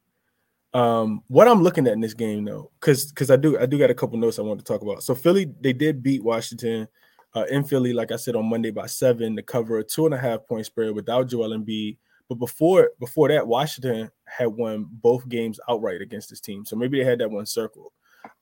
Um, 0.73 1.23
what 1.29 1.47
I'm 1.47 1.63
looking 1.63 1.87
at 1.87 1.93
in 1.93 2.01
this 2.01 2.15
game 2.15 2.45
though, 2.45 2.71
because 2.81 3.07
because 3.07 3.31
I 3.31 3.37
do 3.37 3.59
I 3.59 3.67
do 3.67 3.79
got 3.79 3.91
a 3.91 3.95
couple 3.95 4.19
notes 4.19 4.39
I 4.39 4.43
want 4.43 4.59
to 4.59 4.65
talk 4.65 4.83
about. 4.83 5.03
So 5.03 5.15
Philly 5.15 5.53
they 5.61 5.73
did 5.73 6.03
beat 6.03 6.25
Washington 6.25 6.89
uh, 7.35 7.45
in 7.51 7.65
Philly, 7.65 7.93
like 7.93 8.11
I 8.11 8.17
said 8.17 8.35
on 8.35 8.47
Monday 8.47 8.71
by 8.71 8.87
seven 8.87 9.37
to 9.37 9.43
cover 9.43 9.79
a 9.79 9.85
two 9.85 10.07
and 10.07 10.15
a 10.15 10.19
half 10.19 10.47
point 10.47 10.67
spread 10.67 10.95
without 10.95 11.29
Joel 11.29 11.51
Embiid. 11.57 11.97
But 12.29 12.37
before 12.37 12.91
before 12.99 13.29
that, 13.29 13.47
Washington 13.47 14.11
had 14.25 14.49
won 14.49 14.87
both 14.91 15.29
games 15.29 15.61
outright 15.69 16.01
against 16.01 16.31
this 16.31 16.41
team. 16.41 16.65
So 16.65 16.77
maybe 16.77 16.99
they 16.99 17.05
had 17.05 17.19
that 17.19 17.31
one 17.31 17.47
circled. 17.47 17.93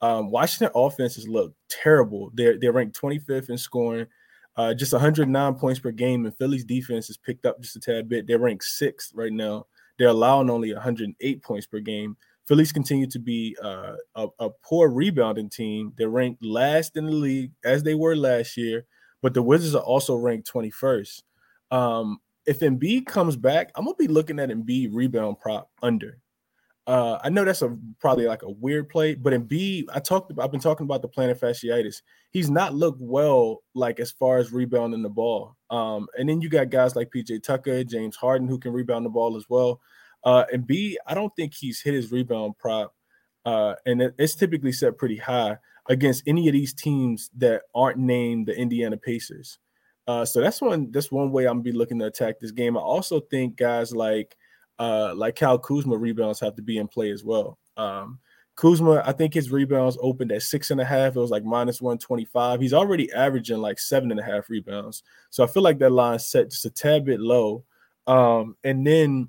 Um, 0.01 0.31
Washington 0.31 0.73
offenses 0.75 1.29
look 1.29 1.55
terrible. 1.69 2.31
They're 2.35 2.59
they're 2.59 2.73
ranked 2.73 3.01
25th 3.01 3.51
in 3.51 3.59
scoring, 3.59 4.07
uh, 4.57 4.75
just 4.75 4.93
109 4.93 5.55
points 5.55 5.81
per 5.81 5.91
game. 5.91 6.25
And 6.25 6.37
Philly's 6.37 6.65
defense 6.65 7.09
has 7.09 7.17
picked 7.17 7.47
up 7.47 7.61
just 7.61 7.77
a 7.77 7.81
tad 7.81 8.09
bit. 8.09 8.27
They're 8.27 8.39
ranked 8.39 8.65
sixth 8.65 9.13
right 9.15 9.33
now. 9.33 9.67
They're 9.99 10.09
allowing 10.09 10.51
only 10.51 10.73
108 10.73 11.43
points 11.43 11.67
per 11.67 11.81
game. 11.81 12.17
Phillies 12.47 12.73
continue 12.73 13.07
to 13.07 13.19
be 13.19 13.57
uh, 13.63 13.95
a, 14.17 14.29
a 14.41 14.51
poor 14.65 14.89
rebounding 14.89 15.49
team. 15.49 15.93
They're 15.97 16.09
ranked 16.09 16.45
last 16.45 16.97
in 16.97 17.07
the 17.07 17.13
league 17.13 17.53
as 17.65 17.83
they 17.83 17.95
were 17.95 18.17
last 18.17 18.57
year, 18.57 18.85
but 19.21 19.33
the 19.33 19.43
Wizards 19.43 19.75
are 19.75 19.83
also 19.83 20.17
ranked 20.17 20.53
21st. 20.53 21.23
Um, 21.71 22.19
if 22.47 22.61
Embiid 22.61 23.07
comes 23.07 23.37
back, 23.37 23.71
I'm 23.75 23.85
gonna 23.85 23.97
be 23.97 24.09
looking 24.09 24.39
at 24.39 24.51
Embiid 24.51 24.91
rebound 24.93 25.39
prop 25.41 25.71
under. 25.83 26.19
Uh, 26.87 27.19
I 27.23 27.29
know 27.29 27.45
that's 27.45 27.63
a 27.63 27.77
probably 28.01 28.27
like 28.27 28.43
a 28.43 28.51
weird 28.51 28.89
play, 28.89 29.15
but 29.15 29.33
Embiid, 29.33 29.85
I 29.95 30.01
talked 30.01 30.33
about, 30.33 30.45
I've 30.45 30.51
been 30.51 30.61
talking 30.61 30.85
about 30.85 31.01
the 31.01 31.09
plantar 31.09 31.39
fasciitis. 31.39 32.03
He's 32.33 32.51
not 32.51 32.75
looked 32.75 33.01
well, 33.01 33.63
like 33.75 34.01
as 34.01 34.11
far 34.11 34.39
as 34.39 34.53
rebounding 34.53 35.03
the 35.03 35.09
ball. 35.09 35.57
Um, 35.71 36.09
and 36.19 36.29
then 36.29 36.41
you 36.41 36.49
got 36.49 36.71
guys 36.71 36.97
like 36.97 37.13
PJ 37.15 37.45
Tucker, 37.45 37.85
James 37.85 38.17
Harden, 38.17 38.49
who 38.49 38.59
can 38.59 38.73
rebound 38.73 39.07
the 39.07 39.11
ball 39.11 39.37
as 39.37 39.47
well. 39.49 39.81
Uh, 40.25 40.45
and 40.53 40.67
B, 40.67 40.99
I 41.07 41.15
don't 41.15 41.35
think 41.37 41.55
he's 41.55 41.81
hit 41.81 41.95
his 41.95 42.11
rebound 42.11 42.59
prop, 42.59 42.95
uh, 43.45 43.75
and 43.87 44.03
it, 44.03 44.15
it's 44.19 44.35
typically 44.35 44.73
set 44.73 44.99
pretty 44.99 45.17
high 45.17 45.59
against 45.89 46.23
any 46.27 46.49
of 46.49 46.53
these 46.53 46.75
teams 46.75 47.31
that 47.37 47.63
aren't 47.75 47.99
named 47.99 48.47
the 48.47 48.57
Indiana 48.57 48.97
Pacers. 48.97 49.59
Uh, 50.07 50.25
so 50.25 50.41
that's 50.41 50.61
one 50.61 50.91
that's 50.91 51.13
one 51.13 51.31
way 51.31 51.45
I'm 51.45 51.59
gonna 51.59 51.63
be 51.63 51.73
looking 51.73 51.99
to 52.01 52.07
attack 52.07 52.41
this 52.41 52.51
game. 52.51 52.77
I 52.77 52.81
also 52.81 53.21
think 53.21 53.57
guys 53.57 53.95
like 53.95 54.37
uh, 54.79 55.15
like 55.15 55.37
Kyle 55.37 55.59
Kuzma 55.59 55.97
rebounds 55.97 56.41
have 56.41 56.57
to 56.57 56.63
be 56.63 56.79
in 56.79 56.89
play 56.89 57.11
as 57.11 57.25
well. 57.25 57.59
Um, 57.77 58.19
Kuzma, 58.57 59.03
I 59.07 59.13
think 59.13 59.33
his 59.33 59.51
rebounds 59.51 59.97
opened 60.01 60.33
at 60.33 60.43
six 60.43 60.71
and 60.71 60.81
a 60.81 60.85
half. 60.85 61.17
It 61.17 61.21
was 61.21 61.31
like 61.31 61.45
minus 61.45 61.81
125. 61.81 62.61
He's 62.61 62.75
already 62.75 63.13
averaging 63.13 63.59
like 63.59 63.79
seven 63.79 64.11
and 64.11 64.21
a 64.21 64.25
half 64.25 64.51
rebounds. 64.51 65.03
So 65.31 65.43
I 65.43 65.47
feel 65.47 65.63
like 65.63 65.79
that 65.79 65.91
line 65.91 66.19
set 66.19 66.51
just 66.51 66.67
a 66.67 66.71
tad 66.71 67.05
bit 67.05 67.21
low. 67.21 67.65
Um, 68.07 68.57
and 68.63 68.87
then, 68.87 69.29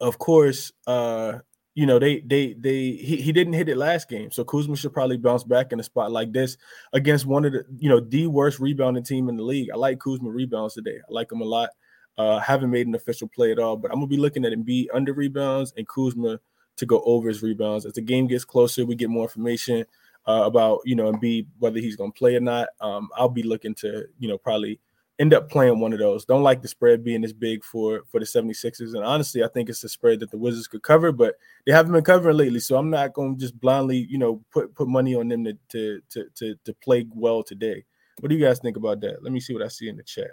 of 0.00 0.18
course, 0.18 0.72
uh, 0.86 1.38
you 1.76 1.84
know, 1.84 1.98
they 1.98 2.20
they 2.20 2.54
they 2.54 2.92
he, 2.92 3.16
he 3.16 3.32
didn't 3.32 3.52
hit 3.52 3.68
it 3.68 3.76
last 3.76 4.08
game. 4.08 4.30
So 4.30 4.44
Kuzma 4.44 4.76
should 4.76 4.94
probably 4.94 5.18
bounce 5.18 5.44
back 5.44 5.72
in 5.72 5.78
a 5.78 5.82
spot 5.82 6.10
like 6.10 6.32
this 6.32 6.56
against 6.94 7.26
one 7.26 7.44
of 7.44 7.52
the, 7.52 7.66
you 7.78 7.90
know, 7.90 8.00
the 8.00 8.28
worst 8.28 8.58
rebounding 8.58 9.04
team 9.04 9.28
in 9.28 9.36
the 9.36 9.42
league. 9.42 9.68
I 9.70 9.76
like 9.76 10.00
Kuzma 10.00 10.30
rebounds 10.30 10.72
today. 10.72 10.96
I 10.96 11.12
like 11.12 11.30
him 11.30 11.42
a 11.42 11.44
lot. 11.44 11.68
Uh, 12.16 12.38
haven't 12.38 12.70
made 12.70 12.86
an 12.86 12.94
official 12.94 13.28
play 13.28 13.52
at 13.52 13.58
all, 13.58 13.76
but 13.76 13.90
I'm 13.90 13.98
gonna 13.98 14.06
be 14.06 14.16
looking 14.16 14.46
at 14.46 14.54
him 14.54 14.62
be 14.62 14.88
under 14.94 15.12
rebounds 15.12 15.74
and 15.76 15.86
Kuzma 15.86 16.40
to 16.78 16.86
go 16.86 17.02
over 17.04 17.28
his 17.28 17.42
rebounds. 17.42 17.84
As 17.84 17.92
the 17.92 18.00
game 18.00 18.26
gets 18.26 18.46
closer, 18.46 18.86
we 18.86 18.94
get 18.94 19.10
more 19.10 19.24
information 19.24 19.84
uh, 20.26 20.44
about 20.46 20.80
you 20.86 20.96
know 20.96 21.12
Embiid 21.12 21.46
whether 21.58 21.78
he's 21.78 21.96
gonna 21.96 22.10
play 22.10 22.36
or 22.36 22.40
not. 22.40 22.68
Um, 22.80 23.10
I'll 23.18 23.28
be 23.28 23.42
looking 23.42 23.74
to 23.76 24.06
you 24.18 24.28
know 24.28 24.38
probably 24.38 24.80
end 25.18 25.32
up 25.32 25.50
playing 25.50 25.80
one 25.80 25.92
of 25.92 25.98
those. 25.98 26.24
Don't 26.24 26.42
like 26.42 26.62
the 26.62 26.68
spread 26.68 27.02
being 27.04 27.22
this 27.22 27.32
big 27.32 27.64
for 27.64 28.02
for 28.10 28.20
the 28.20 28.26
76ers. 28.26 28.94
And 28.94 29.04
honestly, 29.04 29.42
I 29.42 29.48
think 29.48 29.68
it's 29.68 29.84
a 29.84 29.88
spread 29.88 30.20
that 30.20 30.30
the 30.30 30.38
Wizards 30.38 30.68
could 30.68 30.82
cover, 30.82 31.12
but 31.12 31.36
they 31.66 31.72
haven't 31.72 31.92
been 31.92 32.04
covering 32.04 32.36
lately. 32.36 32.60
So 32.60 32.76
I'm 32.76 32.90
not 32.90 33.14
going 33.14 33.36
to 33.36 33.40
just 33.40 33.58
blindly, 33.60 34.06
you 34.10 34.18
know, 34.18 34.42
put 34.52 34.74
put 34.74 34.88
money 34.88 35.14
on 35.14 35.28
them 35.28 35.44
to, 35.44 35.54
to 35.70 36.00
to 36.10 36.24
to 36.36 36.54
to 36.64 36.74
play 36.74 37.06
well 37.14 37.42
today. 37.42 37.84
What 38.20 38.30
do 38.30 38.36
you 38.36 38.44
guys 38.44 38.58
think 38.58 38.76
about 38.76 39.00
that? 39.00 39.22
Let 39.22 39.32
me 39.32 39.40
see 39.40 39.52
what 39.52 39.62
I 39.62 39.68
see 39.68 39.88
in 39.88 39.96
the 39.96 40.02
chat. 40.02 40.30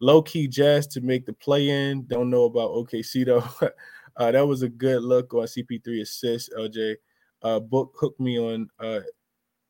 Low 0.00 0.22
key 0.22 0.46
Jazz 0.46 0.86
to 0.88 1.00
make 1.00 1.24
the 1.24 1.32
play 1.32 1.70
in. 1.70 2.06
Don't 2.06 2.30
know 2.30 2.44
about 2.44 2.70
OKC 2.70 3.24
though. 3.26 3.68
uh, 4.16 4.30
that 4.30 4.46
was 4.46 4.62
a 4.62 4.68
good 4.68 5.02
look 5.02 5.32
on 5.34 5.44
CP3 5.44 6.02
assists. 6.02 6.50
LJ 6.56 6.96
uh, 7.42 7.60
book 7.60 7.94
hooked 7.98 8.20
me 8.20 8.38
on 8.38 8.68
uh, 8.80 9.00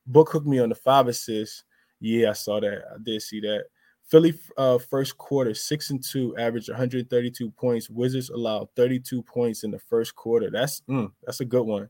book 0.06 0.30
hooked 0.30 0.46
me 0.46 0.58
on 0.58 0.68
the 0.68 0.74
five 0.74 1.08
assists 1.08 1.64
Yeah, 2.00 2.30
I 2.30 2.32
saw 2.32 2.60
that. 2.60 2.82
I 2.92 2.96
did 3.02 3.22
see 3.22 3.40
that. 3.40 3.66
Philly 4.06 4.34
uh, 4.56 4.78
first 4.78 5.18
quarter, 5.18 5.52
six 5.52 5.90
and 5.90 6.02
two, 6.02 6.36
average 6.36 6.68
132 6.68 7.50
points. 7.50 7.90
Wizards 7.90 8.30
allowed 8.30 8.68
32 8.76 9.22
points 9.22 9.64
in 9.64 9.70
the 9.72 9.78
first 9.78 10.14
quarter. 10.14 10.48
That's 10.50 10.80
mm, 10.88 11.10
that's 11.24 11.40
a 11.40 11.44
good 11.44 11.64
one. 11.64 11.88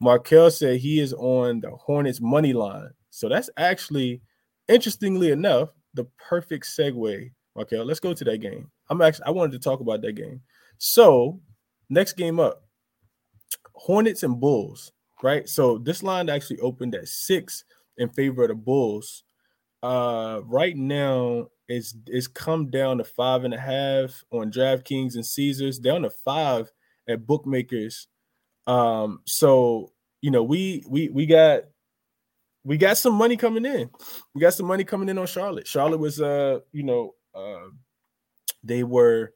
Markel 0.00 0.50
said 0.50 0.80
he 0.80 0.98
is 0.98 1.12
on 1.12 1.60
the 1.60 1.70
Hornets 1.70 2.20
money 2.20 2.52
line. 2.52 2.90
So 3.10 3.28
that's 3.28 3.50
actually, 3.56 4.22
interestingly 4.68 5.30
enough, 5.30 5.68
the 5.94 6.04
perfect 6.18 6.64
segue. 6.64 7.30
Markel, 7.54 7.84
let's 7.84 8.00
go 8.00 8.14
to 8.14 8.24
that 8.24 8.38
game. 8.38 8.70
I'm 8.90 9.00
actually 9.00 9.26
I 9.26 9.30
wanted 9.30 9.52
to 9.52 9.58
talk 9.58 9.80
about 9.80 10.02
that 10.02 10.14
game. 10.14 10.40
So 10.78 11.40
next 11.88 12.14
game 12.14 12.40
up, 12.40 12.64
Hornets 13.74 14.24
and 14.24 14.40
Bulls, 14.40 14.90
right? 15.22 15.48
So 15.48 15.78
this 15.78 16.02
line 16.02 16.28
actually 16.28 16.58
opened 16.58 16.96
at 16.96 17.06
six 17.06 17.64
in 17.98 18.08
favor 18.08 18.42
of 18.42 18.48
the 18.48 18.54
Bulls 18.56 19.22
uh 19.82 20.40
right 20.44 20.76
now 20.76 21.48
it's 21.68 21.94
it's 22.06 22.26
come 22.26 22.70
down 22.70 22.98
to 22.98 23.04
five 23.04 23.44
and 23.44 23.54
a 23.54 23.60
half 23.60 24.22
on 24.30 24.50
DraftKings 24.50 25.14
and 25.14 25.24
Caesars, 25.24 25.78
down 25.78 26.02
to 26.02 26.10
five 26.10 26.70
at 27.08 27.26
bookmakers. 27.26 28.08
Um, 28.66 29.20
so 29.26 29.92
you 30.20 30.30
know, 30.30 30.42
we 30.42 30.84
we 30.88 31.08
we 31.08 31.26
got 31.26 31.62
we 32.64 32.76
got 32.76 32.96
some 32.96 33.14
money 33.14 33.36
coming 33.36 33.64
in. 33.64 33.90
We 34.34 34.40
got 34.40 34.54
some 34.54 34.66
money 34.66 34.84
coming 34.84 35.08
in 35.08 35.18
on 35.18 35.26
Charlotte. 35.26 35.66
Charlotte 35.66 35.98
was 35.98 36.20
uh, 36.20 36.60
you 36.72 36.82
know, 36.82 37.14
uh 37.34 37.68
they 38.62 38.84
were 38.84 39.32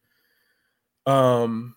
um 1.07 1.75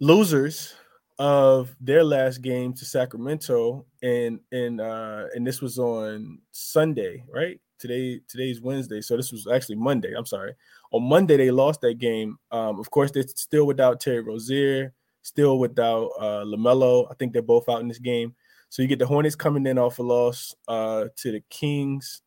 losers 0.00 0.74
of 1.18 1.74
their 1.80 2.04
last 2.04 2.42
game 2.42 2.72
to 2.72 2.84
Sacramento 2.84 3.84
and 4.02 4.40
and 4.52 4.80
uh 4.80 5.24
and 5.34 5.46
this 5.46 5.60
was 5.60 5.78
on 5.78 6.38
Sunday, 6.52 7.24
right? 7.32 7.60
Today 7.78 8.20
today's 8.28 8.60
Wednesday, 8.60 9.00
so 9.00 9.16
this 9.16 9.32
was 9.32 9.46
actually 9.46 9.76
Monday. 9.76 10.14
I'm 10.16 10.26
sorry. 10.26 10.54
On 10.92 11.02
Monday 11.02 11.36
they 11.36 11.50
lost 11.50 11.80
that 11.82 11.98
game. 11.98 12.38
Um, 12.50 12.80
of 12.80 12.90
course, 12.90 13.10
they're 13.10 13.26
still 13.26 13.66
without 13.66 14.00
Terry 14.00 14.20
Rozier, 14.20 14.92
still 15.22 15.58
without 15.58 16.10
uh, 16.18 16.44
LaMelo. 16.44 17.10
I 17.10 17.14
think 17.14 17.32
they're 17.32 17.42
both 17.42 17.68
out 17.68 17.80
in 17.80 17.88
this 17.88 17.98
game. 17.98 18.34
So 18.68 18.82
you 18.82 18.88
get 18.88 18.98
the 18.98 19.06
Hornets 19.06 19.36
coming 19.36 19.66
in 19.66 19.78
off 19.78 19.98
a 19.98 20.02
loss 20.02 20.54
uh, 20.66 21.06
to 21.16 21.32
the 21.32 21.42
Kings. 21.50 22.22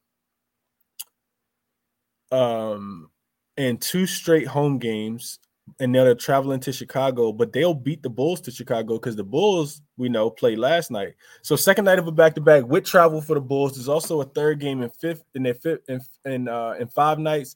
Um, 2.31 3.09
and 3.57 3.79
two 3.81 4.07
straight 4.07 4.47
home 4.47 4.79
games 4.79 5.39
and 5.79 5.91
now 5.91 6.03
they're 6.03 6.15
traveling 6.15 6.59
to 6.61 6.73
Chicago, 6.73 7.31
but 7.31 7.53
they'll 7.53 7.73
beat 7.73 8.03
the 8.03 8.09
Bulls 8.09 8.41
to 8.41 8.51
Chicago 8.51 8.95
because 8.95 9.15
the 9.15 9.23
Bulls 9.23 9.81
we 9.97 10.09
know 10.09 10.29
played 10.29 10.59
last 10.59 10.91
night. 10.91 11.13
So 11.41 11.55
second 11.55 11.85
night 11.85 11.99
of 11.99 12.07
a 12.07 12.11
back 12.11 12.35
to 12.35 12.41
back 12.41 12.65
with 12.65 12.85
travel 12.85 13.21
for 13.21 13.35
the 13.35 13.41
Bulls. 13.41 13.75
There's 13.75 13.87
also 13.87 14.21
a 14.21 14.25
third 14.25 14.59
game 14.59 14.81
in 14.81 14.89
fifth 14.89 15.23
in 15.35 15.43
their 15.43 15.53
fifth 15.53 15.89
in 15.89 16.01
in, 16.25 16.47
uh, 16.47 16.75
in 16.79 16.87
five 16.87 17.19
nights, 17.19 17.55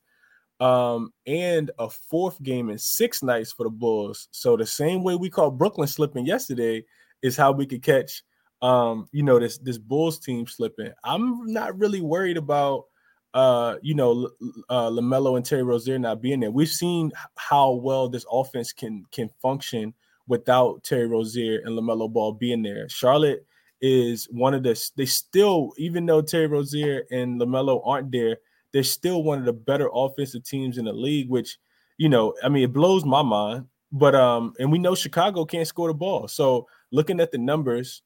um, 0.60 1.12
and 1.25 1.72
a 1.79 1.89
fourth 1.89 2.41
game 2.41 2.69
in 2.69 2.77
six 2.77 3.22
nights 3.24 3.51
for 3.51 3.63
the 3.63 3.69
Bulls. 3.69 4.27
So 4.31 4.55
the 4.57 4.65
same 4.65 5.03
way 5.03 5.15
we 5.15 5.29
caught 5.29 5.57
Brooklyn 5.57 5.88
slipping 5.88 6.25
yesterday 6.25 6.86
is 7.22 7.38
how 7.38 7.51
we 7.51 7.65
could 7.65 7.84
catch 7.84 8.24
um, 8.62 9.07
you 9.12 9.24
know 9.24 9.39
this 9.39 9.57
this 9.57 9.77
Bulls 9.77 10.19
team 10.19 10.48
slipping. 10.48 10.91
I'm 11.03 11.45
not 11.51 11.77
really 11.77 12.01
worried 12.01 12.38
about 12.38 12.86
uh, 13.35 13.75
you 13.81 13.93
know, 13.93 14.29
uh, 14.69 14.89
LaMelo 14.89 15.35
and 15.35 15.45
Terry 15.45 15.61
Rozier 15.61 15.99
not 15.99 16.21
being 16.21 16.39
there. 16.39 16.51
We've 16.51 16.69
seen 16.69 17.11
how 17.35 17.73
well 17.73 18.07
this 18.07 18.25
offense 18.31 18.71
can 18.71 19.05
can 19.11 19.29
function 19.41 19.93
without 20.27 20.83
Terry 20.83 21.05
Rozier 21.05 21.59
and 21.65 21.77
LaMelo 21.77 22.11
Ball 22.11 22.31
being 22.31 22.63
there. 22.63 22.87
Charlotte 22.87 23.45
is 23.81 24.25
one 24.31 24.53
of 24.53 24.63
the 24.63 24.91
they 24.95 25.05
still, 25.05 25.73
even 25.77 26.05
though 26.05 26.21
Terry 26.21 26.47
Rozier 26.47 27.03
and 27.11 27.39
LaMelo 27.39 27.81
aren't 27.85 28.09
there, 28.09 28.37
they're 28.71 28.83
still 28.83 29.21
one 29.21 29.39
of 29.39 29.45
the 29.45 29.53
better 29.53 29.89
offensive 29.93 30.45
teams 30.45 30.77
in 30.77 30.85
the 30.85 30.93
league. 30.93 31.29
Which, 31.29 31.57
you 31.97 32.07
know, 32.07 32.33
I 32.41 32.47
mean, 32.47 32.63
it 32.63 32.73
blows 32.73 33.03
my 33.03 33.21
mind. 33.21 33.67
But 33.91 34.15
um, 34.15 34.53
and 34.59 34.71
we 34.71 34.79
know 34.79 34.95
Chicago 34.95 35.43
can't 35.43 35.67
score 35.67 35.89
the 35.89 35.93
ball. 35.93 36.29
So 36.29 36.67
looking 36.89 37.19
at 37.19 37.33
the 37.33 37.37
numbers, 37.37 38.01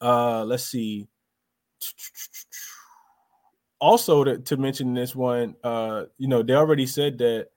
uh, 0.00 0.44
let's 0.44 0.64
see 0.64 1.06
also 3.82 4.22
to, 4.22 4.38
to 4.38 4.56
mention 4.56 4.94
this 4.94 5.14
one, 5.14 5.56
uh, 5.64 6.04
you 6.16 6.28
know, 6.28 6.40
they 6.40 6.54
already 6.54 6.86
said 6.86 7.18
that 7.18 7.48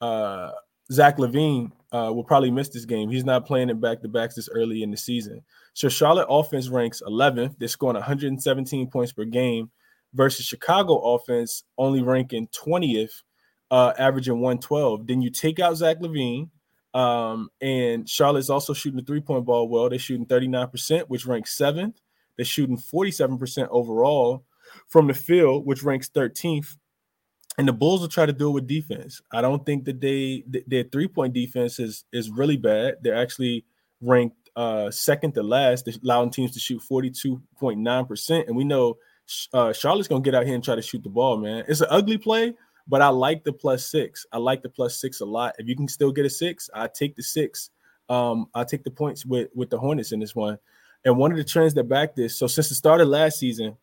uh, 0.00 0.50
Zach 0.90 1.18
LaVine 1.18 1.70
uh, 1.92 2.10
will 2.14 2.24
probably 2.24 2.50
miss 2.50 2.70
this 2.70 2.86
game. 2.86 3.10
He's 3.10 3.26
not 3.26 3.44
playing 3.44 3.68
it 3.68 3.78
back 3.78 4.00
to 4.00 4.08
backs 4.08 4.36
this 4.36 4.48
early 4.48 4.82
in 4.82 4.90
the 4.90 4.96
season. 4.96 5.42
So 5.74 5.90
Charlotte 5.90 6.28
offense 6.30 6.70
ranks 6.70 7.02
11th. 7.06 7.58
They're 7.58 7.68
scoring 7.68 7.96
117 7.96 8.88
points 8.88 9.12
per 9.12 9.26
game 9.26 9.70
versus 10.14 10.46
Chicago 10.46 11.14
offense 11.14 11.64
only 11.76 12.00
ranking 12.00 12.48
20th, 12.48 13.22
uh, 13.70 13.92
averaging 13.98 14.40
112. 14.40 15.06
Then 15.06 15.20
you 15.20 15.28
take 15.28 15.60
out 15.60 15.76
Zach 15.76 15.98
LaVine, 16.00 16.48
um, 16.94 17.50
and 17.60 18.08
Charlotte's 18.08 18.48
also 18.48 18.72
shooting 18.72 18.98
the 18.98 19.04
three 19.04 19.20
point 19.20 19.44
ball 19.44 19.68
well. 19.68 19.90
They're 19.90 19.98
shooting 19.98 20.24
39%, 20.24 21.02
which 21.08 21.26
ranks 21.26 21.54
seventh. 21.54 22.00
They're 22.36 22.46
shooting 22.46 22.78
47% 22.78 23.68
overall 23.70 24.46
from 24.88 25.06
the 25.06 25.14
field, 25.14 25.66
which 25.66 25.82
ranks 25.82 26.08
13th. 26.08 26.76
And 27.58 27.66
the 27.66 27.72
Bulls 27.72 28.02
will 28.02 28.08
try 28.08 28.26
to 28.26 28.32
do 28.32 28.48
it 28.48 28.52
with 28.52 28.66
defense. 28.66 29.22
I 29.32 29.40
don't 29.40 29.64
think 29.64 29.86
that 29.86 30.00
they 30.00 30.44
their 30.66 30.84
three 30.84 31.08
point 31.08 31.32
defense 31.32 31.78
is 31.78 32.04
is 32.12 32.28
really 32.30 32.58
bad. 32.58 32.96
They're 33.00 33.16
actually 33.16 33.64
ranked 34.02 34.36
uh, 34.56 34.90
second 34.90 35.32
to 35.34 35.42
last, 35.42 35.88
allowing 36.02 36.30
teams 36.30 36.52
to 36.52 36.60
shoot 36.60 36.82
42.9%. 36.90 38.46
And 38.46 38.56
we 38.56 38.64
know 38.64 38.98
uh, 39.52 39.72
Charlotte's 39.72 40.08
gonna 40.08 40.20
get 40.20 40.34
out 40.34 40.44
here 40.44 40.54
and 40.54 40.62
try 40.62 40.74
to 40.74 40.82
shoot 40.82 41.02
the 41.02 41.08
ball, 41.08 41.38
man. 41.38 41.64
It's 41.66 41.80
an 41.80 41.88
ugly 41.90 42.18
play, 42.18 42.54
but 42.86 43.00
I 43.00 43.08
like 43.08 43.44
the 43.44 43.52
plus 43.52 43.90
six. 43.90 44.26
I 44.32 44.38
like 44.38 44.62
the 44.62 44.68
plus 44.68 45.00
six 45.00 45.20
a 45.20 45.24
lot. 45.24 45.54
If 45.58 45.66
you 45.66 45.76
can 45.76 45.88
still 45.88 46.12
get 46.12 46.26
a 46.26 46.30
six, 46.30 46.68
I 46.74 46.88
take 46.88 47.16
the 47.16 47.22
six. 47.22 47.70
Um, 48.08 48.48
I 48.54 48.64
take 48.64 48.84
the 48.84 48.90
points 48.90 49.26
with 49.26 49.48
with 49.54 49.70
the 49.70 49.78
Hornets 49.78 50.12
in 50.12 50.20
this 50.20 50.34
one. 50.34 50.58
And 51.04 51.16
one 51.16 51.30
of 51.30 51.36
the 51.38 51.44
trends 51.44 51.74
that 51.74 51.84
back 51.84 52.16
this, 52.16 52.38
so 52.38 52.46
since 52.46 52.68
the 52.68 52.74
start 52.74 53.00
of 53.00 53.08
last 53.08 53.38
season, 53.38 53.76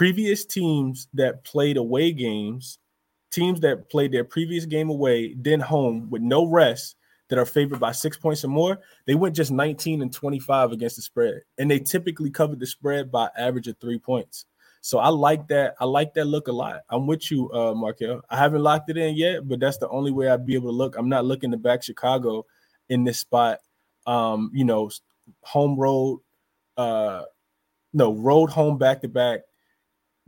previous 0.00 0.46
teams 0.46 1.08
that 1.12 1.44
played 1.44 1.76
away 1.76 2.10
games, 2.10 2.78
teams 3.30 3.60
that 3.60 3.90
played 3.90 4.10
their 4.10 4.24
previous 4.24 4.64
game 4.64 4.88
away, 4.88 5.34
then 5.34 5.60
home 5.60 6.08
with 6.08 6.22
no 6.22 6.46
rest, 6.46 6.96
that 7.28 7.38
are 7.38 7.44
favored 7.44 7.78
by 7.78 7.92
six 7.92 8.16
points 8.16 8.42
or 8.42 8.48
more, 8.48 8.78
they 9.06 9.14
went 9.14 9.36
just 9.36 9.50
19 9.50 10.00
and 10.00 10.10
25 10.10 10.72
against 10.72 10.96
the 10.96 11.02
spread. 11.02 11.42
And 11.58 11.70
they 11.70 11.80
typically 11.80 12.30
covered 12.30 12.60
the 12.60 12.66
spread 12.66 13.12
by 13.12 13.28
average 13.36 13.68
of 13.68 13.76
three 13.78 13.98
points. 13.98 14.46
So 14.80 15.00
I 15.00 15.08
like 15.08 15.46
that. 15.48 15.74
I 15.78 15.84
like 15.84 16.14
that 16.14 16.24
look 16.24 16.48
a 16.48 16.52
lot. 16.52 16.80
I'm 16.88 17.06
with 17.06 17.30
you, 17.30 17.52
uh, 17.52 17.74
Markel. 17.74 18.22
I 18.30 18.38
haven't 18.38 18.62
locked 18.62 18.88
it 18.88 18.96
in 18.96 19.16
yet, 19.16 19.46
but 19.46 19.60
that's 19.60 19.76
the 19.76 19.88
only 19.90 20.12
way 20.12 20.30
I'd 20.30 20.46
be 20.46 20.54
able 20.54 20.70
to 20.70 20.76
look. 20.76 20.96
I'm 20.96 21.10
not 21.10 21.26
looking 21.26 21.50
to 21.50 21.58
back 21.58 21.82
Chicago 21.82 22.46
in 22.88 23.04
this 23.04 23.18
spot. 23.18 23.58
Um, 24.06 24.50
you 24.54 24.64
know, 24.64 24.90
home 25.42 25.78
road, 25.78 26.20
uh, 26.78 27.24
no, 27.92 28.14
road 28.14 28.48
home 28.48 28.78
back 28.78 29.02
to 29.02 29.08
back 29.08 29.40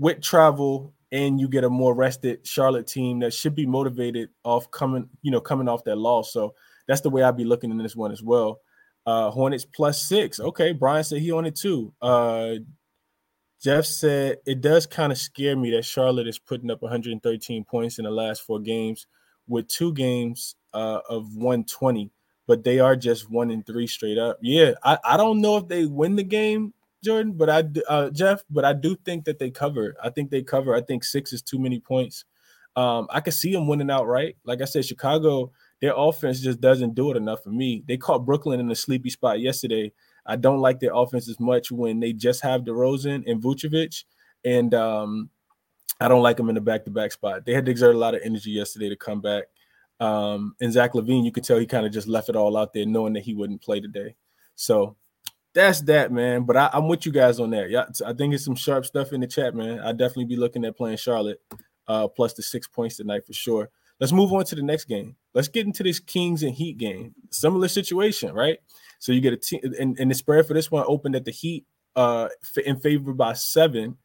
with 0.02 0.20
travel 0.20 0.92
and 1.12 1.40
you 1.40 1.48
get 1.48 1.62
a 1.62 1.70
more 1.70 1.94
rested 1.94 2.44
Charlotte 2.44 2.88
team 2.88 3.20
that 3.20 3.32
should 3.32 3.54
be 3.54 3.66
motivated 3.66 4.30
off 4.42 4.68
coming, 4.72 5.08
you 5.22 5.30
know, 5.30 5.40
coming 5.40 5.68
off 5.68 5.84
that 5.84 5.96
loss. 5.96 6.32
So 6.32 6.54
that's 6.88 7.02
the 7.02 7.10
way 7.10 7.22
I'd 7.22 7.36
be 7.36 7.44
looking 7.44 7.70
in 7.70 7.78
this 7.78 7.94
one 7.94 8.10
as 8.10 8.20
well. 8.20 8.60
Uh 9.06 9.30
Hornets 9.30 9.64
plus 9.64 10.02
six. 10.02 10.40
Okay, 10.40 10.72
Brian 10.72 11.04
said 11.04 11.20
he 11.20 11.30
on 11.30 11.46
it 11.46 11.54
too. 11.54 11.94
Uh 12.02 12.54
Jeff 13.62 13.84
said 13.84 14.38
it 14.44 14.60
does 14.60 14.86
kind 14.86 15.12
of 15.12 15.18
scare 15.18 15.56
me 15.56 15.70
that 15.70 15.84
Charlotte 15.84 16.26
is 16.26 16.38
putting 16.38 16.70
up 16.70 16.82
113 16.82 17.64
points 17.64 17.98
in 17.98 18.04
the 18.04 18.10
last 18.10 18.42
four 18.42 18.58
games 18.58 19.06
with 19.46 19.68
two 19.68 19.92
games 19.92 20.56
uh, 20.74 20.98
of 21.08 21.36
120, 21.36 22.10
but 22.48 22.64
they 22.64 22.80
are 22.80 22.96
just 22.96 23.30
one 23.30 23.52
and 23.52 23.64
three 23.64 23.86
straight 23.86 24.18
up. 24.18 24.38
Yeah, 24.42 24.72
I, 24.82 24.98
I 25.04 25.16
don't 25.16 25.40
know 25.40 25.58
if 25.58 25.68
they 25.68 25.86
win 25.86 26.16
the 26.16 26.24
game 26.24 26.74
Jordan, 27.02 27.32
but 27.32 27.50
I 27.50 27.64
uh, 27.88 28.10
Jeff, 28.10 28.42
but 28.50 28.64
I 28.64 28.72
do 28.72 28.96
think 29.04 29.24
that 29.24 29.38
they 29.38 29.50
cover. 29.50 29.94
I 30.02 30.10
think 30.10 30.30
they 30.30 30.42
cover. 30.42 30.74
I 30.74 30.80
think 30.80 31.04
six 31.04 31.32
is 31.32 31.42
too 31.42 31.58
many 31.58 31.80
points. 31.80 32.24
Um, 32.76 33.06
I 33.10 33.20
could 33.20 33.34
see 33.34 33.52
them 33.52 33.68
winning 33.68 33.90
outright. 33.90 34.36
Like 34.44 34.62
I 34.62 34.64
said, 34.64 34.84
Chicago, 34.84 35.52
their 35.80 35.92
offense 35.94 36.40
just 36.40 36.60
doesn't 36.60 36.94
do 36.94 37.10
it 37.10 37.16
enough 37.16 37.42
for 37.42 37.50
me. 37.50 37.82
They 37.86 37.96
caught 37.96 38.24
Brooklyn 38.24 38.60
in 38.60 38.70
a 38.70 38.74
sleepy 38.74 39.10
spot 39.10 39.40
yesterday. 39.40 39.92
I 40.24 40.36
don't 40.36 40.60
like 40.60 40.80
their 40.80 40.94
offense 40.94 41.28
as 41.28 41.40
much 41.40 41.70
when 41.70 42.00
they 42.00 42.12
just 42.12 42.42
have 42.42 42.62
DeRozan 42.62 43.30
and 43.30 43.42
Vucevic, 43.42 44.04
and 44.44 44.72
um, 44.72 45.30
I 46.00 46.08
don't 46.08 46.22
like 46.22 46.36
them 46.36 46.48
in 46.48 46.54
the 46.54 46.60
back-to-back 46.60 47.12
spot. 47.12 47.44
They 47.44 47.52
had 47.52 47.64
to 47.66 47.70
exert 47.70 47.94
a 47.94 47.98
lot 47.98 48.14
of 48.14 48.22
energy 48.24 48.52
yesterday 48.52 48.88
to 48.88 48.96
come 48.96 49.20
back. 49.20 49.44
Um, 50.00 50.54
and 50.60 50.72
Zach 50.72 50.92
LaVine, 50.94 51.24
you 51.24 51.32
could 51.32 51.44
tell 51.44 51.58
he 51.58 51.66
kind 51.66 51.86
of 51.86 51.92
just 51.92 52.08
left 52.08 52.28
it 52.28 52.36
all 52.36 52.56
out 52.56 52.72
there, 52.72 52.86
knowing 52.86 53.12
that 53.12 53.24
he 53.24 53.34
wouldn't 53.34 53.62
play 53.62 53.80
today. 53.80 54.14
So 54.54 54.96
that's 55.54 55.80
that, 55.82 56.12
man. 56.12 56.44
But 56.44 56.56
I, 56.56 56.70
am 56.72 56.88
with 56.88 57.06
you 57.06 57.12
guys 57.12 57.40
on 57.40 57.50
that. 57.50 57.70
Yeah, 57.70 57.84
I 58.06 58.12
think 58.12 58.34
it's 58.34 58.44
some 58.44 58.54
sharp 58.54 58.86
stuff 58.86 59.12
in 59.12 59.20
the 59.20 59.26
chat, 59.26 59.54
man. 59.54 59.80
I 59.80 59.92
definitely 59.92 60.26
be 60.26 60.36
looking 60.36 60.64
at 60.64 60.76
playing 60.76 60.96
Charlotte, 60.96 61.40
uh, 61.88 62.08
plus 62.08 62.34
the 62.34 62.42
six 62.42 62.66
points 62.66 62.96
tonight 62.96 63.26
for 63.26 63.32
sure. 63.32 63.70
Let's 64.00 64.12
move 64.12 64.32
on 64.32 64.44
to 64.46 64.54
the 64.54 64.62
next 64.62 64.86
game. 64.86 65.16
Let's 65.34 65.48
get 65.48 65.66
into 65.66 65.82
this 65.82 66.00
Kings 66.00 66.42
and 66.42 66.52
Heat 66.52 66.78
game. 66.78 67.14
Similar 67.30 67.68
situation, 67.68 68.34
right? 68.34 68.58
So 68.98 69.12
you 69.12 69.20
get 69.20 69.32
a 69.32 69.36
team, 69.36 69.60
and, 69.78 69.98
and 69.98 70.10
the 70.10 70.14
spread 70.14 70.46
for 70.46 70.54
this 70.54 70.70
one 70.70 70.84
opened 70.88 71.16
at 71.16 71.24
the 71.24 71.30
Heat 71.30 71.66
uh 71.94 72.28
in 72.64 72.78
favor 72.78 73.12
by 73.12 73.34
seven. 73.34 73.96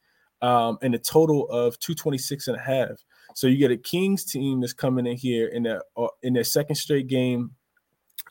um, 0.42 0.78
and 0.82 0.94
a 0.94 1.00
total 1.00 1.48
of 1.50 1.80
226 1.80 2.48
and 2.48 2.58
a 2.58 2.60
half. 2.60 3.04
So 3.34 3.48
you 3.48 3.58
get 3.58 3.72
a 3.72 3.78
Kings 3.78 4.24
team 4.26 4.62
that's 4.62 4.74
coming 4.74 5.08
in 5.08 5.18
here 5.18 5.48
in 5.48 5.64
their 5.64 5.82
uh, 5.96 6.08
in 6.24 6.34
their 6.34 6.44
second 6.44 6.76
straight 6.76 7.08
game 7.08 7.52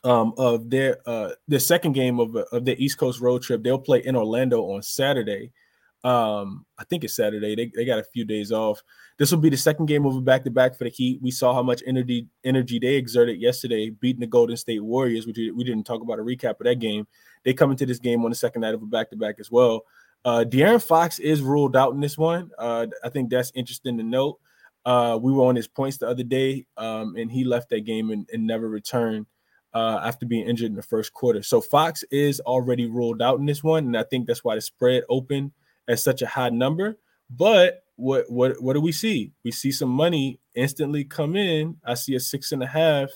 um, 0.03 0.33
of 0.37 0.69
their 0.69 0.97
uh, 1.05 1.31
their 1.47 1.59
second 1.59 1.93
game 1.93 2.19
of 2.19 2.35
of 2.35 2.65
their 2.65 2.75
East 2.77 2.97
Coast 2.97 3.21
road 3.21 3.41
trip. 3.41 3.63
They'll 3.63 3.79
play 3.79 3.99
in 4.05 4.15
Orlando 4.15 4.61
on 4.61 4.81
Saturday. 4.81 5.51
Um, 6.03 6.65
I 6.77 6.83
think 6.85 7.03
it's 7.03 7.15
Saturday. 7.15 7.55
They, 7.55 7.71
they 7.75 7.83
got 7.83 7.99
a 7.99 8.03
few 8.03 8.23
days 8.23 8.51
off. 8.51 8.81
This 9.17 9.31
will 9.31 9.39
be 9.39 9.49
the 9.49 9.57
second 9.57 9.87
game 9.87 10.05
of 10.05 10.15
a 10.15 10.21
back 10.21 10.43
to 10.43 10.51
back 10.51 10.77
for 10.77 10.83
the 10.83 10.89
Heat. 10.89 11.19
We 11.21 11.31
saw 11.31 11.53
how 11.53 11.63
much 11.63 11.81
energy 11.85 12.27
energy 12.43 12.79
they 12.79 12.95
exerted 12.95 13.41
yesterday, 13.41 13.89
beating 13.89 14.21
the 14.21 14.27
Golden 14.27 14.57
State 14.57 14.83
Warriors, 14.83 15.25
which 15.25 15.37
we 15.37 15.63
didn't 15.63 15.85
talk 15.85 16.01
about 16.01 16.19
a 16.19 16.23
recap 16.23 16.59
of 16.59 16.65
that 16.65 16.79
game. 16.79 17.07
They 17.43 17.53
come 17.53 17.71
into 17.71 17.85
this 17.85 17.99
game 17.99 18.23
on 18.23 18.31
the 18.31 18.35
second 18.35 18.61
night 18.61 18.75
of 18.75 18.83
a 18.83 18.85
back 18.85 19.09
to 19.09 19.15
back 19.15 19.35
as 19.39 19.51
well. 19.51 19.83
Uh, 20.23 20.45
De'Aaron 20.47 20.83
Fox 20.83 21.19
is 21.19 21.41
ruled 21.41 21.75
out 21.75 21.93
in 21.93 21.99
this 21.99 22.17
one. 22.17 22.51
Uh, 22.57 22.87
I 23.03 23.09
think 23.09 23.29
that's 23.29 23.51
interesting 23.55 23.97
to 23.97 24.03
note. 24.03 24.39
Uh, 24.85 25.19
we 25.21 25.31
were 25.33 25.45
on 25.45 25.55
his 25.55 25.67
points 25.67 25.97
the 25.97 26.07
other 26.07 26.23
day, 26.23 26.65
um, 26.77 27.15
and 27.17 27.31
he 27.31 27.43
left 27.43 27.69
that 27.69 27.85
game 27.85 28.11
and, 28.11 28.29
and 28.31 28.47
never 28.47 28.69
returned 28.69 29.25
uh, 29.77 29.99
after 30.03 30.25
being 30.25 30.47
injured 30.47 30.71
in 30.71 30.75
the 30.75 30.81
first 30.81 31.13
quarter. 31.13 31.43
So 31.43 31.61
Fox 31.61 32.03
is 32.09 32.39
already 32.39 32.87
ruled 32.87 33.21
out 33.21 33.39
in 33.39 33.45
this 33.45 33.63
one, 33.63 33.85
and 33.85 33.95
I 33.95 34.03
think 34.03 34.25
that's 34.25 34.43
why 34.43 34.55
the 34.55 34.61
spread 34.61 35.03
opened 35.07 35.51
at 35.87 35.99
such 35.99 36.23
a 36.23 36.27
high 36.27 36.49
number. 36.49 36.97
But 37.29 37.83
what 37.95 38.25
what 38.27 38.59
what 38.59 38.73
do 38.73 38.81
we 38.81 38.91
see? 38.91 39.33
We 39.43 39.51
see 39.51 39.71
some 39.71 39.89
money 39.89 40.39
instantly 40.55 41.03
come 41.03 41.35
in. 41.35 41.77
I 41.85 41.93
see 41.93 42.15
a 42.15 42.19
six 42.19 42.51
and 42.51 42.63
a 42.63 42.67
half, 42.67 43.11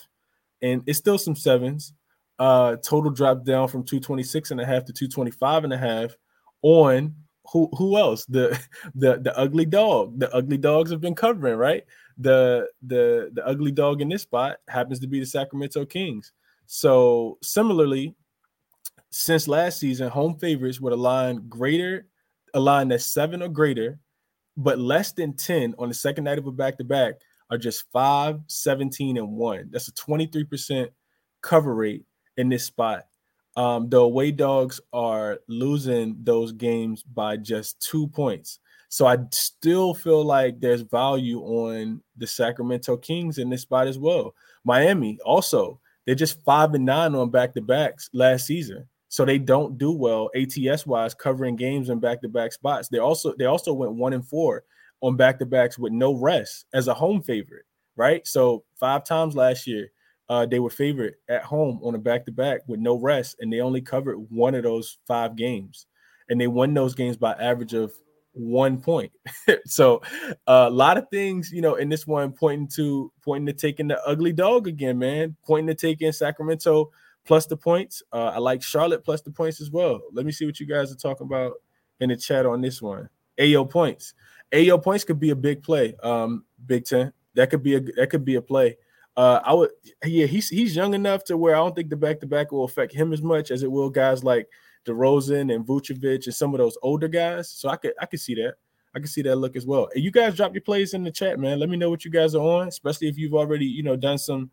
and 0.61 0.83
it's 0.85 0.99
still 0.99 1.17
some 1.17 1.35
sevens. 1.35 1.93
Uh, 2.37 2.75
total 2.75 3.09
drop 3.09 3.43
down 3.43 3.67
from 3.67 3.83
226 3.83 4.51
and 4.51 4.61
a 4.61 4.65
half 4.65 4.85
to 4.85 4.93
225 4.93 5.63
and 5.63 5.73
a 5.73 5.77
half 5.77 6.15
on 6.61 7.15
who 7.51 7.69
who 7.75 7.97
else? 7.97 8.25
The 8.27 8.59
the 8.93 9.17
the 9.17 9.35
ugly 9.35 9.65
dog. 9.65 10.19
The 10.19 10.31
ugly 10.31 10.57
dogs 10.57 10.91
have 10.91 11.01
been 11.01 11.15
covering, 11.15 11.55
right? 11.55 11.85
The 12.19 12.69
the 12.83 13.31
the 13.33 13.47
ugly 13.47 13.71
dog 13.71 13.99
in 14.01 14.09
this 14.09 14.21
spot 14.21 14.57
happens 14.67 14.99
to 14.99 15.07
be 15.07 15.19
the 15.19 15.25
Sacramento 15.25 15.85
Kings. 15.85 16.31
So 16.73 17.37
similarly, 17.43 18.15
since 19.09 19.47
last 19.47 19.79
season, 19.79 20.09
home 20.09 20.37
favorites 20.37 20.79
would 20.79 20.93
align 20.93 21.49
greater, 21.49 22.07
a 22.53 22.59
line 22.59 22.87
that's 22.87 23.05
seven 23.05 23.41
or 23.41 23.49
greater, 23.49 23.99
but 24.55 24.79
less 24.79 25.11
than 25.11 25.33
10 25.33 25.75
on 25.77 25.89
the 25.89 25.93
second 25.93 26.23
night 26.23 26.37
of 26.37 26.47
a 26.47 26.51
back-to-back 26.51 27.15
are 27.49 27.57
just 27.57 27.83
5, 27.91 28.39
17, 28.47 29.17
and 29.17 29.31
1. 29.33 29.69
That's 29.71 29.89
a 29.89 29.93
23% 29.93 30.87
cover 31.41 31.75
rate 31.75 32.05
in 32.37 32.47
this 32.47 32.63
spot 32.63 33.03
um, 33.57 33.89
the 33.89 33.97
away 33.97 34.31
dogs 34.31 34.79
are 34.93 35.39
losing 35.47 36.17
those 36.23 36.51
games 36.51 37.03
by 37.03 37.37
just 37.37 37.81
two 37.81 38.07
points. 38.07 38.59
So 38.89 39.07
I 39.07 39.17
still 39.31 39.93
feel 39.93 40.23
like 40.23 40.59
there's 40.59 40.81
value 40.81 41.41
on 41.41 42.01
the 42.17 42.27
Sacramento 42.27 42.97
Kings 42.97 43.37
in 43.37 43.49
this 43.49 43.61
spot 43.61 43.87
as 43.87 43.97
well. 43.97 44.33
Miami 44.63 45.17
also, 45.25 45.79
they're 46.05 46.15
just 46.15 46.43
five 46.43 46.73
and 46.73 46.85
nine 46.85 47.15
on 47.15 47.29
back 47.29 47.53
to 47.53 47.61
backs 47.61 48.09
last 48.13 48.45
season. 48.45 48.87
So 49.09 49.25
they 49.25 49.37
don't 49.37 49.77
do 49.77 49.91
well 49.91 50.29
ATS 50.35 50.85
wise 50.85 51.13
covering 51.13 51.57
games 51.57 51.89
in 51.89 51.99
back 51.99 52.21
to 52.21 52.29
back 52.29 52.53
spots. 52.53 52.87
They 52.87 52.99
also 52.99 53.33
they 53.37 53.45
also 53.45 53.73
went 53.73 53.93
one 53.93 54.13
and 54.13 54.25
four 54.25 54.63
on 55.01 55.17
back 55.17 55.39
to 55.39 55.45
backs 55.45 55.77
with 55.77 55.91
no 55.91 56.13
rest 56.13 56.65
as 56.73 56.87
a 56.87 56.93
home 56.93 57.21
favorite, 57.21 57.65
right? 57.95 58.25
So 58.25 58.63
five 58.79 59.03
times 59.03 59.35
last 59.35 59.67
year 59.67 59.91
uh, 60.29 60.45
they 60.45 60.59
were 60.59 60.69
favored 60.69 61.15
at 61.27 61.43
home 61.43 61.81
on 61.83 61.93
a 61.93 61.97
back 61.97 62.25
to 62.25 62.31
back 62.31 62.61
with 62.65 62.79
no 62.79 62.97
rest, 62.97 63.35
and 63.41 63.51
they 63.51 63.59
only 63.59 63.81
covered 63.81 64.15
one 64.29 64.55
of 64.55 64.63
those 64.63 64.97
five 65.05 65.35
games, 65.35 65.87
and 66.29 66.39
they 66.39 66.47
won 66.47 66.73
those 66.73 66.95
games 66.95 67.17
by 67.17 67.33
average 67.33 67.73
of 67.73 67.91
one 68.33 68.79
point. 68.79 69.11
so 69.65 70.01
a 70.47 70.69
lot 70.69 70.97
of 70.97 71.09
things, 71.09 71.51
you 71.51 71.61
know, 71.61 71.75
in 71.75 71.89
this 71.89 72.07
one 72.07 72.31
pointing 72.31 72.67
to 72.75 73.11
pointing 73.21 73.47
to 73.47 73.53
taking 73.53 73.87
the 73.87 74.01
ugly 74.05 74.33
dog 74.33 74.67
again, 74.67 74.97
man. 74.99 75.35
Pointing 75.45 75.67
to 75.67 75.75
taking 75.75 76.11
Sacramento 76.11 76.91
plus 77.25 77.45
the 77.45 77.57
points. 77.57 78.01
Uh, 78.11 78.31
I 78.33 78.37
like 78.39 78.63
Charlotte 78.63 79.03
plus 79.03 79.21
the 79.21 79.31
points 79.31 79.61
as 79.61 79.71
well. 79.71 80.01
Let 80.13 80.25
me 80.25 80.31
see 80.31 80.45
what 80.45 80.59
you 80.59 80.65
guys 80.65 80.91
are 80.91 80.95
talking 80.95 81.27
about 81.27 81.53
in 81.99 82.09
the 82.09 82.17
chat 82.17 82.45
on 82.45 82.61
this 82.61 82.81
one. 82.81 83.09
Ayo 83.39 83.69
points. 83.69 84.13
Ayo 84.51 84.81
points 84.81 85.03
could 85.03 85.19
be 85.19 85.29
a 85.29 85.35
big 85.35 85.63
play. 85.63 85.95
Um, 86.03 86.45
Big 86.65 86.85
Ten. 86.85 87.13
That 87.35 87.49
could 87.49 87.63
be 87.63 87.75
a 87.75 87.79
that 87.79 88.09
could 88.09 88.25
be 88.25 88.35
a 88.35 88.41
play. 88.41 88.77
Uh, 89.15 89.41
I 89.43 89.53
would, 89.53 89.69
yeah, 90.05 90.25
he's 90.25 90.49
he's 90.49 90.75
young 90.75 90.93
enough 90.93 91.23
to 91.25 91.37
where 91.37 91.55
I 91.55 91.59
don't 91.59 91.75
think 91.75 91.89
the 91.89 91.97
back 91.97 92.19
to 92.21 92.27
back 92.27 92.51
will 92.51 92.63
affect 92.63 92.93
him 92.93 93.13
as 93.13 93.21
much 93.21 93.51
as 93.51 93.63
it 93.63 93.71
will 93.71 93.89
guys 93.89 94.23
like 94.23 94.47
DeRozan 94.85 95.53
and 95.53 95.65
Vucevic 95.65 96.25
and 96.25 96.35
some 96.35 96.53
of 96.53 96.59
those 96.59 96.77
older 96.81 97.07
guys. 97.07 97.49
So 97.49 97.69
I 97.69 97.75
could 97.75 97.93
I 97.99 98.05
could 98.05 98.19
see 98.19 98.35
that. 98.35 98.55
I 98.93 98.99
can 98.99 99.07
see 99.07 99.21
that 99.21 99.37
look 99.37 99.55
as 99.55 99.65
well. 99.65 99.89
And 99.95 100.03
you 100.03 100.11
guys 100.11 100.35
drop 100.35 100.53
your 100.53 100.61
plays 100.61 100.93
in 100.93 101.03
the 101.03 101.11
chat, 101.11 101.39
man. 101.39 101.59
Let 101.59 101.69
me 101.69 101.77
know 101.77 101.89
what 101.89 102.03
you 102.03 102.11
guys 102.11 102.35
are 102.35 102.41
on, 102.41 102.67
especially 102.67 103.07
if 103.07 103.17
you've 103.17 103.33
already, 103.33 103.65
you 103.65 103.83
know, 103.83 103.95
done 103.95 104.17
some 104.17 104.49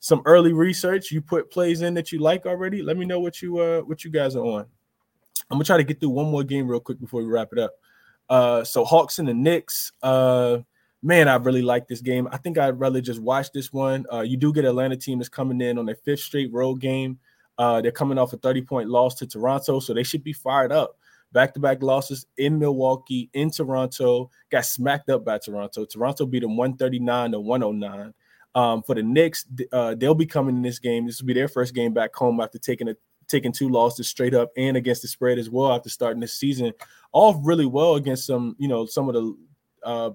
some 0.00 0.22
early 0.24 0.52
research. 0.52 1.10
You 1.10 1.20
put 1.20 1.50
plays 1.50 1.82
in 1.82 1.94
that 1.94 2.12
you 2.12 2.18
like 2.18 2.46
already. 2.46 2.82
Let 2.82 2.96
me 2.96 3.04
know 3.04 3.20
what 3.20 3.42
you 3.42 3.58
uh 3.58 3.80
what 3.80 4.04
you 4.04 4.10
guys 4.10 4.36
are 4.36 4.44
on. 4.44 4.66
I'm 5.50 5.56
gonna 5.56 5.64
try 5.64 5.76
to 5.76 5.84
get 5.84 6.00
through 6.00 6.10
one 6.10 6.30
more 6.30 6.44
game 6.44 6.68
real 6.68 6.80
quick 6.80 7.00
before 7.00 7.22
we 7.22 7.26
wrap 7.28 7.48
it 7.52 7.58
up. 7.58 7.72
Uh 8.28 8.64
so 8.64 8.84
Hawks 8.84 9.18
and 9.18 9.28
the 9.28 9.34
Knicks. 9.34 9.92
Uh 10.02 10.58
man, 11.04 11.28
I 11.28 11.36
really 11.36 11.62
like 11.62 11.86
this 11.86 12.00
game. 12.00 12.26
I 12.32 12.38
think 12.38 12.56
I'd 12.56 12.80
rather 12.80 13.00
just 13.00 13.20
watch 13.20 13.52
this 13.52 13.72
one. 13.72 14.06
Uh, 14.10 14.22
you 14.22 14.38
do 14.38 14.54
get 14.54 14.64
Atlanta 14.64 14.96
team 14.96 15.18
that's 15.18 15.28
coming 15.28 15.60
in 15.60 15.78
on 15.78 15.84
their 15.84 15.96
fifth 15.96 16.20
straight 16.20 16.50
road 16.50 16.80
game. 16.80 17.18
Uh, 17.58 17.80
they're 17.80 17.92
coming 17.92 18.18
off 18.18 18.32
a 18.32 18.36
30 18.36 18.62
point 18.62 18.88
loss 18.88 19.14
to 19.16 19.26
Toronto, 19.26 19.80
so 19.80 19.94
they 19.94 20.02
should 20.02 20.24
be 20.24 20.32
fired 20.32 20.72
up. 20.72 20.98
Back 21.32 21.54
to 21.54 21.60
back 21.60 21.82
losses 21.82 22.26
in 22.36 22.58
Milwaukee, 22.58 23.28
in 23.34 23.50
Toronto, 23.50 24.30
got 24.50 24.64
smacked 24.64 25.10
up 25.10 25.24
by 25.24 25.38
Toronto. 25.38 25.84
Toronto 25.84 26.26
beat 26.26 26.42
them 26.42 26.56
139 26.56 27.32
to 27.32 27.40
109. 27.40 28.14
Um, 28.56 28.82
for 28.84 28.94
the 28.94 29.02
Knicks, 29.02 29.44
uh, 29.72 29.96
they'll 29.96 30.14
be 30.14 30.26
coming 30.26 30.56
in 30.56 30.62
this 30.62 30.78
game. 30.78 31.06
This 31.06 31.20
will 31.20 31.26
be 31.26 31.32
their 31.34 31.48
first 31.48 31.74
game 31.74 31.92
back 31.92 32.14
home 32.14 32.40
after 32.40 32.58
taking 32.58 32.88
a 32.88 32.94
taking 33.26 33.52
two 33.52 33.68
losses 33.68 34.06
straight 34.06 34.34
up 34.34 34.50
and 34.56 34.76
against 34.76 35.02
the 35.02 35.08
spread 35.08 35.38
as 35.38 35.48
well 35.48 35.72
after 35.72 35.88
starting 35.88 36.20
this 36.20 36.34
season 36.34 36.72
off 37.12 37.36
really 37.42 37.64
well 37.64 37.94
against 37.94 38.26
some, 38.26 38.54
you 38.58 38.68
know, 38.68 38.84
some 38.84 39.08
of 39.08 39.14
the 39.14 39.36
uh, 39.82 40.10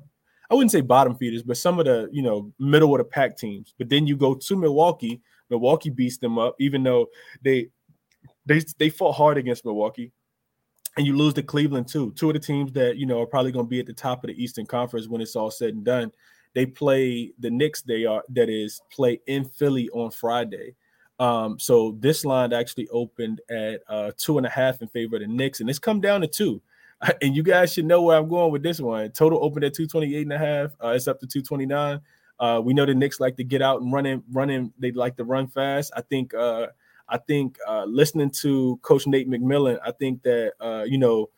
I 0.50 0.56
wouldn't 0.56 0.72
say 0.72 0.82
bottom 0.82 1.16
feeders, 1.16 1.44
but 1.44 1.58
some 1.58 1.80
of 1.80 1.86
the 1.86 2.10
you 2.12 2.22
know 2.22 2.52
middle 2.60 2.94
of 2.94 3.00
the 3.00 3.04
pack 3.04 3.38
teams. 3.38 3.74
But 3.78 3.90
then 3.90 4.08
you 4.08 4.18
go 4.18 4.36
to 4.36 4.56
Milwaukee. 4.56 5.22
Milwaukee 5.50 5.90
beats 5.90 6.18
them 6.18 6.38
up, 6.38 6.56
even 6.60 6.84
though 6.84 7.08
they 7.44 7.70
they 8.46 8.62
they 8.78 8.90
fought 8.90 9.14
hard 9.14 9.38
against 9.38 9.66
Milwaukee. 9.66 10.12
And 10.98 11.06
you 11.06 11.16
lose 11.16 11.34
to 11.36 11.44
Cleveland 11.44 11.88
too. 11.88 12.12
Two 12.14 12.30
of 12.30 12.34
the 12.34 12.40
teams 12.40 12.72
that 12.74 12.98
you 12.98 13.06
know 13.06 13.22
are 13.22 13.28
probably 13.28 13.52
going 13.52 13.66
to 13.66 13.70
be 13.70 13.80
at 13.80 13.86
the 13.86 13.94
top 13.94 14.24
of 14.24 14.30
the 14.30 14.44
Eastern 14.44 14.66
Conference 14.66 15.08
when 15.08 15.22
it's 15.22 15.36
all 15.36 15.52
said 15.52 15.74
and 15.74 15.84
done. 15.84 16.12
They 16.56 16.66
play 16.66 17.32
the 17.40 17.50
Knicks. 17.50 17.82
They 17.82 18.06
are 18.06 18.24
that 18.30 18.50
is 18.50 18.82
play 18.92 19.22
in 19.28 19.46
Philly 19.46 19.90
on 19.90 20.12
Friday. 20.12 20.76
Um, 21.20 21.60
so 21.60 21.98
this 22.00 22.24
line 22.24 22.54
actually 22.54 22.88
opened 22.90 23.42
at 23.50 23.82
uh, 23.88 24.12
two 24.18 24.38
and 24.38 24.48
a 24.48 24.50
half 24.50 24.82
in 24.82 24.88
favor 24.88 25.18
of 25.18 25.22
the 25.22 25.28
Knicks, 25.28 25.60
and 25.60 25.70
it's 25.70 25.80
come 25.80 26.02
down 26.02 26.22
to 26.22 26.28
two. 26.28 26.62
and 27.22 27.36
you 27.36 27.44
guys 27.44 27.74
should 27.74 27.86
know 27.86 28.02
where 28.02 28.18
I'm 28.18 28.30
going 28.30 28.52
with 28.52 28.64
this 28.64 28.80
one. 28.80 29.12
Total 29.12 29.44
opened 29.44 29.66
at 29.66 29.74
228 29.74 30.22
and 30.24 30.34
a 30.34 30.38
half. 30.38 30.72
Uh, 30.84 30.90
it's 30.90 31.08
up 31.08 31.20
to 31.20 31.28
229. 31.28 32.00
Uh, 32.40 32.62
we 32.64 32.74
know 32.74 32.86
the 32.86 32.94
Knicks 32.94 33.20
like 33.20 33.38
to 33.38 33.44
get 33.44 33.62
out 33.62 33.82
and 33.82 33.92
running, 33.92 34.24
running. 34.32 34.74
They 34.80 34.92
like 34.92 35.18
to 35.18 35.24
run 35.24 35.48
fast. 35.48 35.92
I 35.96 36.02
think. 36.02 36.34
Uh, 36.34 36.68
I 37.10 37.18
think 37.18 37.58
uh, 37.68 37.86
listening 37.86 38.30
to 38.42 38.80
Coach 38.84 39.08
Nate 39.08 39.28
McMillan, 39.28 39.80
I 39.84 39.92
think 39.92 40.22
that 40.24 40.54
uh, 40.60 40.84
you 40.84 40.98
know, 40.98 41.30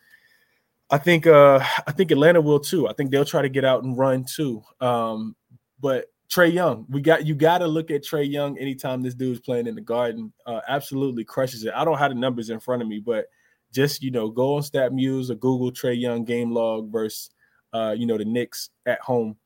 I 0.90 0.98
think 0.98 1.26
uh, 1.26 1.64
I 1.88 1.92
think 1.92 2.12
Atlanta 2.12 2.42
will 2.42 2.60
too. 2.60 2.88
I 2.88 2.94
think 2.94 3.12
they'll 3.12 3.26
try 3.26 3.42
to 3.42 3.50
get 3.50 3.64
out 3.64 3.84
and 3.84 3.98
run 3.98 4.26
too. 4.26 4.62
Um, 4.82 5.36
but 5.80 6.08
Trae 6.30 6.52
Young, 6.52 6.86
we 6.90 7.02
got 7.02 7.26
you 7.26 7.36
got 7.36 7.60
to 7.60 7.68
look 7.68 7.92
at 7.92 8.04
Trae 8.04 8.30
Young 8.30 8.58
anytime 8.58 9.02
this 9.02 9.16
dude's 9.16 9.40
playing 9.40 9.68
in 9.68 9.76
the 9.76 9.82
Garden. 9.82 10.32
Uh, 10.46 10.62
absolutely 10.68 11.24
crushes 11.24 11.64
it. 11.64 11.74
I 11.76 11.86
don't 11.86 11.98
have 11.98 12.12
the 12.12 12.20
numbers 12.20 12.50
in 12.50 12.60
front 12.60 12.82
of 12.82 12.88
me, 12.88 13.00
but 13.00 13.28
just 13.74 14.04
you 14.04 14.12
know 14.12 14.30
go 14.30 14.56
on 14.56 14.62
StatMuse 14.62 15.30
or 15.30 15.36
Google 15.36 15.72
Trey 15.72 15.94
Young 15.94 16.26
game 16.26 16.52
log 16.52 16.92
versus 16.92 17.32
uh, 17.74 17.96
you 17.98 18.06
know 18.06 18.18
the 18.18 18.26
Knicks 18.26 18.70
at 18.86 19.00
home. 19.00 19.38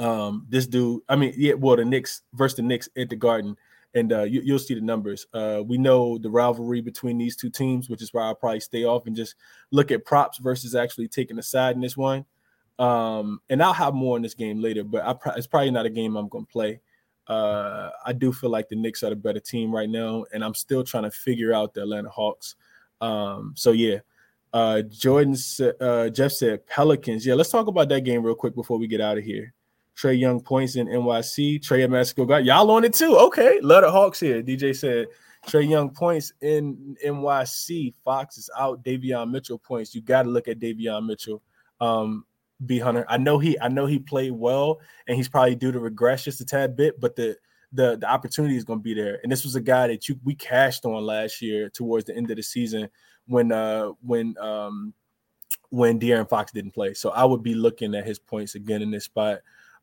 Um, 0.00 0.46
this 0.48 0.66
dude, 0.66 1.02
I 1.08 1.16
mean, 1.16 1.34
yeah, 1.36 1.54
well, 1.54 1.76
the 1.76 1.84
Knicks 1.84 2.22
versus 2.32 2.56
the 2.56 2.62
Knicks 2.62 2.88
at 2.96 3.10
the 3.10 3.16
Garden, 3.16 3.56
and 3.94 4.12
uh, 4.12 4.22
you, 4.22 4.42
will 4.52 4.58
see 4.58 4.74
the 4.74 4.80
numbers. 4.80 5.26
Uh, 5.34 5.62
we 5.64 5.76
know 5.76 6.16
the 6.16 6.30
rivalry 6.30 6.80
between 6.80 7.18
these 7.18 7.36
two 7.36 7.50
teams, 7.50 7.90
which 7.90 8.02
is 8.02 8.14
why 8.14 8.22
I'll 8.22 8.34
probably 8.34 8.60
stay 8.60 8.84
off 8.84 9.06
and 9.06 9.14
just 9.14 9.34
look 9.70 9.90
at 9.90 10.06
props 10.06 10.38
versus 10.38 10.74
actually 10.74 11.08
taking 11.08 11.38
a 11.38 11.42
side 11.42 11.74
in 11.74 11.82
this 11.82 11.96
one. 11.96 12.24
Um, 12.78 13.42
and 13.50 13.62
I'll 13.62 13.74
have 13.74 13.92
more 13.92 14.16
in 14.16 14.22
this 14.22 14.34
game 14.34 14.62
later, 14.62 14.84
but 14.84 15.20
it's 15.36 15.46
probably 15.46 15.70
not 15.70 15.84
a 15.84 15.90
game 15.90 16.16
I'm 16.16 16.28
going 16.28 16.46
to 16.46 16.52
play. 16.52 16.80
Uh, 17.26 17.90
I 18.04 18.14
do 18.14 18.32
feel 18.32 18.48
like 18.50 18.70
the 18.70 18.76
Knicks 18.76 19.02
are 19.02 19.10
the 19.10 19.16
better 19.16 19.38
team 19.38 19.70
right 19.70 19.88
now, 19.88 20.24
and 20.32 20.42
I'm 20.42 20.54
still 20.54 20.82
trying 20.82 21.04
to 21.04 21.10
figure 21.10 21.52
out 21.52 21.74
the 21.74 21.82
Atlanta 21.82 22.08
Hawks. 22.08 22.56
Um, 23.00 23.52
so 23.56 23.72
yeah. 23.72 23.98
Uh, 24.52 24.82
Jordan 24.82 25.36
uh, 25.80 26.08
Jeff 26.08 26.32
said 26.32 26.66
Pelicans. 26.66 27.24
Yeah, 27.24 27.34
let's 27.34 27.50
talk 27.50 27.68
about 27.68 27.88
that 27.90 28.00
game 28.00 28.24
real 28.24 28.34
quick 28.34 28.54
before 28.54 28.78
we 28.78 28.88
get 28.88 29.00
out 29.00 29.18
of 29.18 29.22
here. 29.24 29.52
Trae 30.00 30.18
Young 30.18 30.40
points 30.40 30.76
in 30.76 30.86
NYC. 30.86 31.62
Trey 31.62 31.82
at 31.82 31.90
Mexico 31.90 32.24
got 32.24 32.44
y'all 32.44 32.70
on 32.70 32.84
it 32.84 32.94
too. 32.94 33.16
Okay, 33.16 33.60
love 33.60 33.82
the 33.82 33.90
Hawks 33.90 34.20
here. 34.20 34.42
DJ 34.42 34.74
said 34.74 35.08
Trae 35.46 35.68
Young 35.68 35.90
points 35.90 36.32
in 36.40 36.96
NYC. 37.04 37.94
Fox 38.04 38.38
is 38.38 38.48
out. 38.58 38.82
Davion 38.82 39.30
Mitchell 39.30 39.58
points. 39.58 39.94
You 39.94 40.00
got 40.00 40.22
to 40.22 40.30
look 40.30 40.48
at 40.48 40.58
Davion 40.58 41.06
Mitchell. 41.06 41.42
Um, 41.80 42.24
B 42.64 42.78
Hunter. 42.78 43.04
I 43.08 43.16
know 43.16 43.38
he 43.38 43.58
I 43.60 43.68
know 43.68 43.86
he 43.86 43.98
played 43.98 44.32
well 44.32 44.80
and 45.06 45.16
he's 45.16 45.28
probably 45.28 45.54
due 45.54 45.72
to 45.72 45.80
regress 45.80 46.24
just 46.24 46.40
a 46.40 46.44
tad 46.44 46.76
bit, 46.76 47.00
but 47.00 47.16
the 47.16 47.36
the 47.72 47.96
the 47.96 48.08
opportunity 48.08 48.56
is 48.56 48.64
going 48.64 48.80
to 48.80 48.82
be 48.82 48.94
there. 48.94 49.20
And 49.22 49.30
this 49.30 49.44
was 49.44 49.54
a 49.54 49.60
guy 49.60 49.86
that 49.88 50.08
you 50.08 50.18
we 50.24 50.34
cashed 50.34 50.84
on 50.84 51.02
last 51.04 51.40
year 51.40 51.68
towards 51.68 52.06
the 52.06 52.16
end 52.16 52.30
of 52.30 52.36
the 52.36 52.42
season 52.42 52.88
when 53.26 53.52
uh 53.52 53.88
when 54.02 54.34
um 54.38 54.92
when 55.70 55.98
De'Aaron 55.98 56.28
Fox 56.28 56.52
didn't 56.52 56.72
play. 56.72 56.94
So 56.94 57.10
I 57.10 57.24
would 57.24 57.42
be 57.42 57.54
looking 57.54 57.94
at 57.94 58.06
his 58.06 58.18
points 58.18 58.54
again 58.54 58.82
in 58.82 58.90
this 58.90 59.04
spot. 59.04 59.38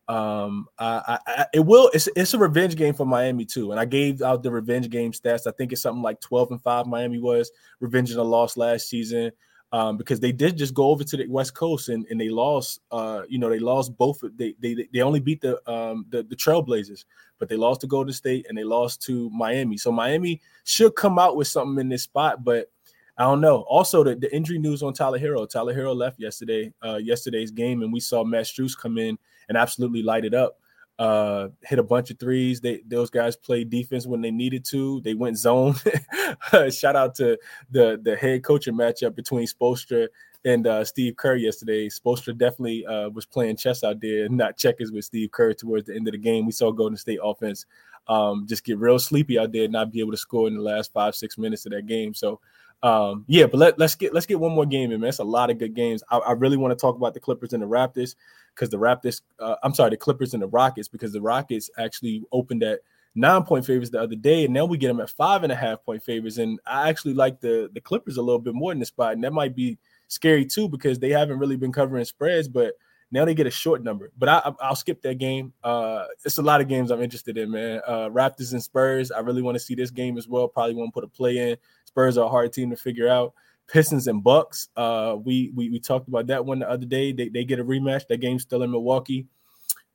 Um, 0.07 0.67
I, 0.79 1.19
I, 1.27 1.45
it 1.53 1.59
will. 1.59 1.89
It's 1.93 2.07
it's 2.15 2.33
a 2.33 2.37
revenge 2.37 2.75
game 2.75 2.93
for 2.93 3.05
Miami 3.05 3.45
too, 3.45 3.71
and 3.71 3.79
I 3.79 3.85
gave 3.85 4.21
out 4.21 4.41
the 4.41 4.51
revenge 4.51 4.89
game 4.89 5.11
stats. 5.11 5.47
I 5.47 5.51
think 5.51 5.73
it's 5.73 5.81
something 5.81 6.01
like 6.01 6.21
twelve 6.21 6.51
and 6.51 6.61
five. 6.61 6.87
Miami 6.87 7.19
was 7.19 7.51
revenge 7.81 8.11
in 8.11 8.17
a 8.17 8.23
loss 8.23 8.55
last 8.55 8.89
season 8.89 9.31
um, 9.73 9.97
because 9.97 10.19
they 10.19 10.31
did 10.31 10.57
just 10.57 10.73
go 10.73 10.89
over 10.89 11.03
to 11.03 11.17
the 11.17 11.27
West 11.27 11.55
Coast 11.55 11.89
and, 11.89 12.05
and 12.09 12.19
they 12.19 12.29
lost. 12.29 12.79
Uh, 12.89 13.23
you 13.27 13.37
know, 13.37 13.49
they 13.49 13.59
lost 13.59 13.97
both. 13.97 14.23
They 14.37 14.55
they 14.59 14.87
they 14.93 15.01
only 15.01 15.19
beat 15.19 15.41
the 15.41 15.57
um 15.69 16.05
the, 16.09 16.23
the 16.23 16.35
Trailblazers, 16.35 17.03
but 17.37 17.49
they 17.49 17.57
lost 17.57 17.81
to 17.81 17.87
Golden 17.87 18.13
State 18.13 18.45
and 18.47 18.57
they 18.57 18.63
lost 18.63 19.01
to 19.03 19.29
Miami. 19.31 19.77
So 19.77 19.91
Miami 19.91 20.41
should 20.63 20.95
come 20.95 21.19
out 21.19 21.35
with 21.35 21.47
something 21.47 21.81
in 21.81 21.89
this 21.89 22.03
spot, 22.03 22.43
but 22.43 22.71
I 23.17 23.23
don't 23.23 23.41
know. 23.41 23.61
Also, 23.67 24.03
the, 24.03 24.15
the 24.15 24.33
injury 24.33 24.59
news 24.59 24.83
on 24.83 24.93
Tyler 24.93 25.19
Herro. 25.19 25.49
Tyler 25.49 25.73
Herro 25.73 25.95
left 25.95 26.19
yesterday, 26.19 26.71
uh, 26.85 26.97
yesterday's 26.97 27.49
game, 27.49 27.81
and 27.81 27.91
we 27.91 27.99
saw 27.99 28.23
Max 28.23 28.51
Strus 28.53 28.77
come 28.77 28.99
in 28.99 29.17
and 29.49 29.57
absolutely 29.57 30.03
light 30.03 30.25
it 30.25 30.33
up. 30.33 30.59
Uh, 30.99 31.49
hit 31.61 31.77
a 31.77 31.83
bunch 31.83 32.09
of 32.09 32.17
threes. 32.17 32.59
They 32.59 32.81
those 32.87 33.11
guys 33.11 33.35
played 33.35 33.69
defense 33.69 34.07
when 34.07 34.21
they 34.21 34.31
needed 34.31 34.65
to. 34.65 34.99
They 35.01 35.13
went 35.13 35.37
zone. 35.37 35.75
Shout 36.71 36.95
out 36.95 37.13
to 37.15 37.37
the 37.69 37.99
the 38.01 38.15
head 38.15 38.43
coaching 38.43 38.73
matchup 38.73 39.15
between 39.15 39.45
Spoelstra 39.45 40.07
and 40.43 40.65
uh, 40.65 40.83
Steve 40.83 41.15
Kerr 41.15 41.35
yesterday. 41.35 41.87
Spoelstra 41.87 42.35
definitely 42.35 42.85
uh, 42.85 43.09
was 43.09 43.27
playing 43.27 43.57
chess 43.57 43.83
out 43.83 44.01
there, 44.01 44.27
not 44.29 44.57
checkers 44.57 44.91
with 44.91 45.05
Steve 45.05 45.31
Kerr 45.31 45.53
towards 45.53 45.85
the 45.85 45.95
end 45.95 46.07
of 46.07 46.13
the 46.13 46.17
game. 46.17 46.47
We 46.47 46.51
saw 46.51 46.71
Golden 46.71 46.97
State 46.97 47.19
offense 47.21 47.65
um, 48.07 48.45
just 48.47 48.63
get 48.63 48.79
real 48.79 48.99
sleepy 48.99 49.37
out 49.37 49.51
there, 49.51 49.67
not 49.67 49.91
be 49.91 49.99
able 49.99 50.11
to 50.11 50.17
score 50.17 50.47
in 50.47 50.55
the 50.55 50.61
last 50.61 50.93
five 50.93 51.15
six 51.15 51.37
minutes 51.37 51.65
of 51.65 51.73
that 51.73 51.85
game. 51.85 52.13
So 52.13 52.39
um, 52.83 53.25
yeah, 53.27 53.47
but 53.47 53.57
let, 53.57 53.79
let's 53.79 53.95
get 53.95 54.13
let's 54.13 54.25
get 54.25 54.39
one 54.39 54.53
more 54.53 54.65
game 54.65 54.91
in, 54.91 55.01
man. 55.01 55.09
It's 55.09 55.19
a 55.19 55.23
lot 55.23 55.49
of 55.49 55.57
good 55.57 55.73
games. 55.73 56.03
I, 56.11 56.17
I 56.17 56.31
really 56.33 56.57
want 56.57 56.77
to 56.77 56.81
talk 56.81 56.95
about 56.95 57.13
the 57.13 57.19
Clippers 57.19 57.53
and 57.53 57.63
the 57.63 57.67
Raptors 57.67 58.15
because 58.53 58.69
the 58.69 58.77
Raptors, 58.77 59.21
uh, 59.39 59.55
I'm 59.63 59.73
sorry, 59.73 59.89
the 59.89 59.97
Clippers 59.97 60.33
and 60.33 60.43
the 60.43 60.47
Rockets 60.47 60.87
because 60.87 61.11
the 61.11 61.21
Rockets 61.21 61.69
actually 61.77 62.23
opened 62.31 62.63
at 62.63 62.81
nine 63.15 63.43
point 63.43 63.65
favors 63.65 63.89
the 63.89 64.01
other 64.01 64.15
day, 64.15 64.45
and 64.45 64.53
now 64.53 64.65
we 64.65 64.77
get 64.77 64.89
them 64.89 64.99
at 64.99 65.09
five 65.09 65.43
and 65.43 65.51
a 65.51 65.55
half 65.55 65.83
point 65.83 66.03
favors. 66.03 66.37
And 66.37 66.59
I 66.67 66.89
actually 66.89 67.15
like 67.15 67.41
the 67.41 67.69
the 67.73 67.81
Clippers 67.81 68.17
a 68.17 68.21
little 68.21 68.39
bit 68.39 68.53
more 68.53 68.71
in 68.71 68.79
the 68.79 68.85
spot, 68.85 69.13
and 69.13 69.23
that 69.23 69.33
might 69.33 69.55
be 69.55 69.79
scary 70.07 70.45
too 70.45 70.69
because 70.69 70.99
they 70.99 71.09
haven't 71.09 71.39
really 71.39 71.57
been 71.57 71.73
covering 71.73 72.05
spreads, 72.05 72.47
but 72.47 72.75
now 73.11 73.25
they 73.25 73.33
get 73.33 73.47
a 73.47 73.51
short 73.51 73.83
number. 73.83 74.11
But 74.17 74.29
I, 74.29 74.69
will 74.69 74.75
skip 74.75 75.01
that 75.03 75.17
game. 75.17 75.53
Uh, 75.63 76.05
it's 76.25 76.37
a 76.37 76.41
lot 76.41 76.61
of 76.61 76.67
games 76.67 76.91
I'm 76.91 77.01
interested 77.01 77.37
in, 77.37 77.51
man. 77.51 77.81
Uh, 77.87 78.09
Raptors 78.09 78.51
and 78.53 78.61
Spurs. 78.61 79.11
I 79.11 79.19
really 79.19 79.41
want 79.41 79.55
to 79.55 79.59
see 79.59 79.75
this 79.75 79.91
game 79.91 80.17
as 80.17 80.27
well. 80.27 80.47
Probably 80.47 80.75
want 80.75 80.89
to 80.89 80.93
put 80.93 81.03
a 81.03 81.07
play 81.07 81.37
in. 81.37 81.57
Spurs 81.85 82.17
are 82.17 82.25
a 82.25 82.29
hard 82.29 82.51
team 82.53 82.69
to 82.69 82.75
figure 82.75 83.07
out. 83.07 83.33
Pistons 83.67 84.07
and 84.07 84.23
Bucks. 84.23 84.69
Uh, 84.77 85.17
we, 85.23 85.51
we 85.55 85.69
we 85.69 85.79
talked 85.79 86.07
about 86.07 86.27
that 86.27 86.45
one 86.45 86.59
the 86.59 86.69
other 86.69 86.85
day. 86.85 87.11
They, 87.11 87.29
they 87.29 87.43
get 87.43 87.59
a 87.59 87.65
rematch. 87.65 88.07
That 88.07 88.21
game's 88.21 88.43
still 88.43 88.63
in 88.63 88.71
Milwaukee. 88.71 89.27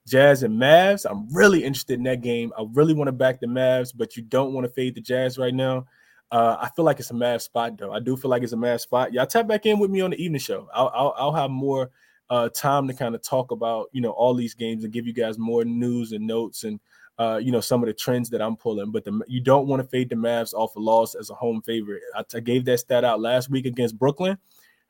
Jazz 0.06 0.42
and 0.42 0.60
Mavs. 0.60 1.06
I'm 1.08 1.32
really 1.32 1.64
interested 1.64 1.94
in 1.94 2.02
that 2.04 2.22
game. 2.22 2.52
I 2.58 2.64
really 2.72 2.92
want 2.92 3.08
to 3.08 3.12
back 3.12 3.40
the 3.40 3.46
Mavs, 3.46 3.92
but 3.94 4.16
you 4.16 4.22
don't 4.22 4.52
want 4.52 4.66
to 4.66 4.72
fade 4.72 4.94
the 4.94 5.00
Jazz 5.00 5.38
right 5.38 5.54
now. 5.54 5.86
Uh, 6.30 6.56
I 6.60 6.70
feel 6.70 6.84
like 6.84 6.98
it's 6.98 7.10
a 7.10 7.14
Mavs 7.14 7.42
spot 7.42 7.76
though. 7.78 7.92
I 7.92 8.00
do 8.00 8.16
feel 8.16 8.30
like 8.30 8.42
it's 8.42 8.52
a 8.52 8.56
Mavs 8.56 8.80
spot. 8.80 9.12
Y'all 9.12 9.26
tap 9.26 9.46
back 9.46 9.66
in 9.66 9.78
with 9.78 9.90
me 9.90 10.00
on 10.00 10.10
the 10.10 10.22
evening 10.22 10.40
show. 10.40 10.68
I'll 10.74 10.90
I'll, 10.94 11.14
I'll 11.18 11.32
have 11.32 11.50
more 11.50 11.90
uh, 12.32 12.48
time 12.48 12.88
to 12.88 12.94
kind 12.94 13.14
of 13.14 13.20
talk 13.20 13.50
about 13.50 13.90
you 13.92 14.00
know 14.00 14.10
all 14.12 14.32
these 14.32 14.54
games 14.54 14.84
and 14.84 14.92
give 14.92 15.06
you 15.06 15.12
guys 15.12 15.38
more 15.38 15.66
news 15.66 16.12
and 16.12 16.26
notes 16.26 16.64
and 16.64 16.80
uh, 17.18 17.36
you 17.36 17.52
know 17.52 17.60
some 17.60 17.82
of 17.82 17.86
the 17.88 17.92
trends 17.92 18.30
that 18.30 18.40
I'm 18.40 18.56
pulling. 18.56 18.90
But 18.90 19.04
the, 19.04 19.20
you 19.28 19.42
don't 19.42 19.66
want 19.66 19.82
to 19.82 19.88
fade 19.88 20.08
the 20.08 20.16
Mavs 20.16 20.54
off 20.54 20.74
a 20.74 20.80
loss 20.80 21.14
as 21.14 21.28
a 21.28 21.34
home 21.34 21.60
favorite. 21.60 22.00
I, 22.16 22.24
I 22.34 22.40
gave 22.40 22.64
that 22.64 22.78
stat 22.78 23.04
out 23.04 23.20
last 23.20 23.50
week 23.50 23.66
against 23.66 23.98
Brooklyn. 23.98 24.38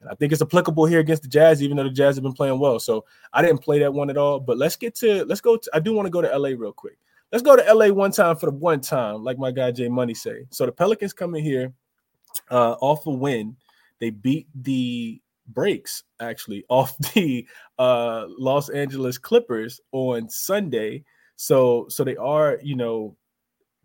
And 0.01 0.09
I 0.09 0.15
think 0.15 0.33
it's 0.33 0.41
applicable 0.41 0.87
here 0.87 1.01
against 1.01 1.23
the 1.23 1.29
Jazz, 1.29 1.65
even 1.65 1.77
though 1.77 1.83
the 1.83 1.91
Jazz 1.91 2.15
have 2.15 2.23
been 2.23 2.33
playing 2.33 2.61
well. 2.61 2.79
So 2.79 3.07
I 3.33 3.43
didn't 3.43 3.59
play 3.59 3.81
that 3.81 3.93
one 3.93 4.09
at 4.09 4.17
all. 4.17 4.39
But 4.39 4.57
let's 4.57 4.77
get 4.77 4.95
to 4.97 5.25
let's 5.25 5.41
go. 5.41 5.57
To, 5.57 5.71
I 5.75 5.81
do 5.81 5.93
want 5.93 6.07
to 6.07 6.11
go 6.11 6.23
to 6.23 6.39
LA 6.39 6.51
real 6.51 6.73
quick. 6.73 6.97
Let's 7.33 7.43
go 7.43 7.57
to 7.57 7.75
LA 7.75 7.89
one 7.89 8.13
time 8.13 8.37
for 8.37 8.47
the 8.47 8.53
one 8.53 8.81
time, 8.81 9.25
like 9.25 9.37
my 9.39 9.51
guy 9.51 9.73
Jay 9.73 9.89
Money 9.89 10.15
say. 10.15 10.47
So 10.51 10.65
the 10.65 10.71
Pelicans 10.71 11.13
come 11.13 11.35
in 11.35 11.43
here 11.43 11.73
uh, 12.53 12.77
off 12.81 13.05
a 13.07 13.11
win. 13.11 13.57
They 13.99 14.11
beat 14.11 14.47
the 14.55 15.21
breaks 15.53 16.05
actually 16.21 16.65
off 16.69 16.97
the 17.15 17.47
uh, 17.79 18.27
Los 18.29 18.69
Angeles 18.69 19.19
Clippers 19.19 19.81
on 19.93 20.29
Sunday. 20.29 21.05
So 21.37 21.87
so 21.89 22.05
they 22.05 22.17
are, 22.17 22.59
you 22.63 22.77
know, 22.77 23.17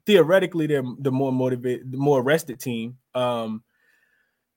theoretically 0.06 0.68
they're 0.68 0.84
the 1.00 1.12
more 1.12 1.32
motivated, 1.32 1.92
the 1.92 1.98
more 1.98 2.22
rested 2.22 2.60
team. 2.60 2.98
Um, 3.16 3.64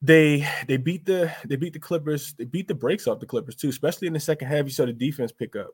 they 0.02 0.48
they 0.66 0.76
beat 0.76 1.04
the 1.04 1.32
they 1.44 1.56
beat 1.56 1.72
the 1.72 1.78
Clippers, 1.78 2.34
they 2.34 2.44
beat 2.44 2.68
the 2.68 2.74
breaks 2.74 3.06
off 3.06 3.20
the 3.20 3.26
Clippers 3.26 3.56
too, 3.56 3.68
especially 3.68 4.06
in 4.06 4.14
the 4.14 4.20
second 4.20 4.48
half. 4.48 4.64
You 4.64 4.70
saw 4.70 4.86
the 4.86 4.92
defense 4.92 5.32
pick 5.32 5.56
up. 5.56 5.70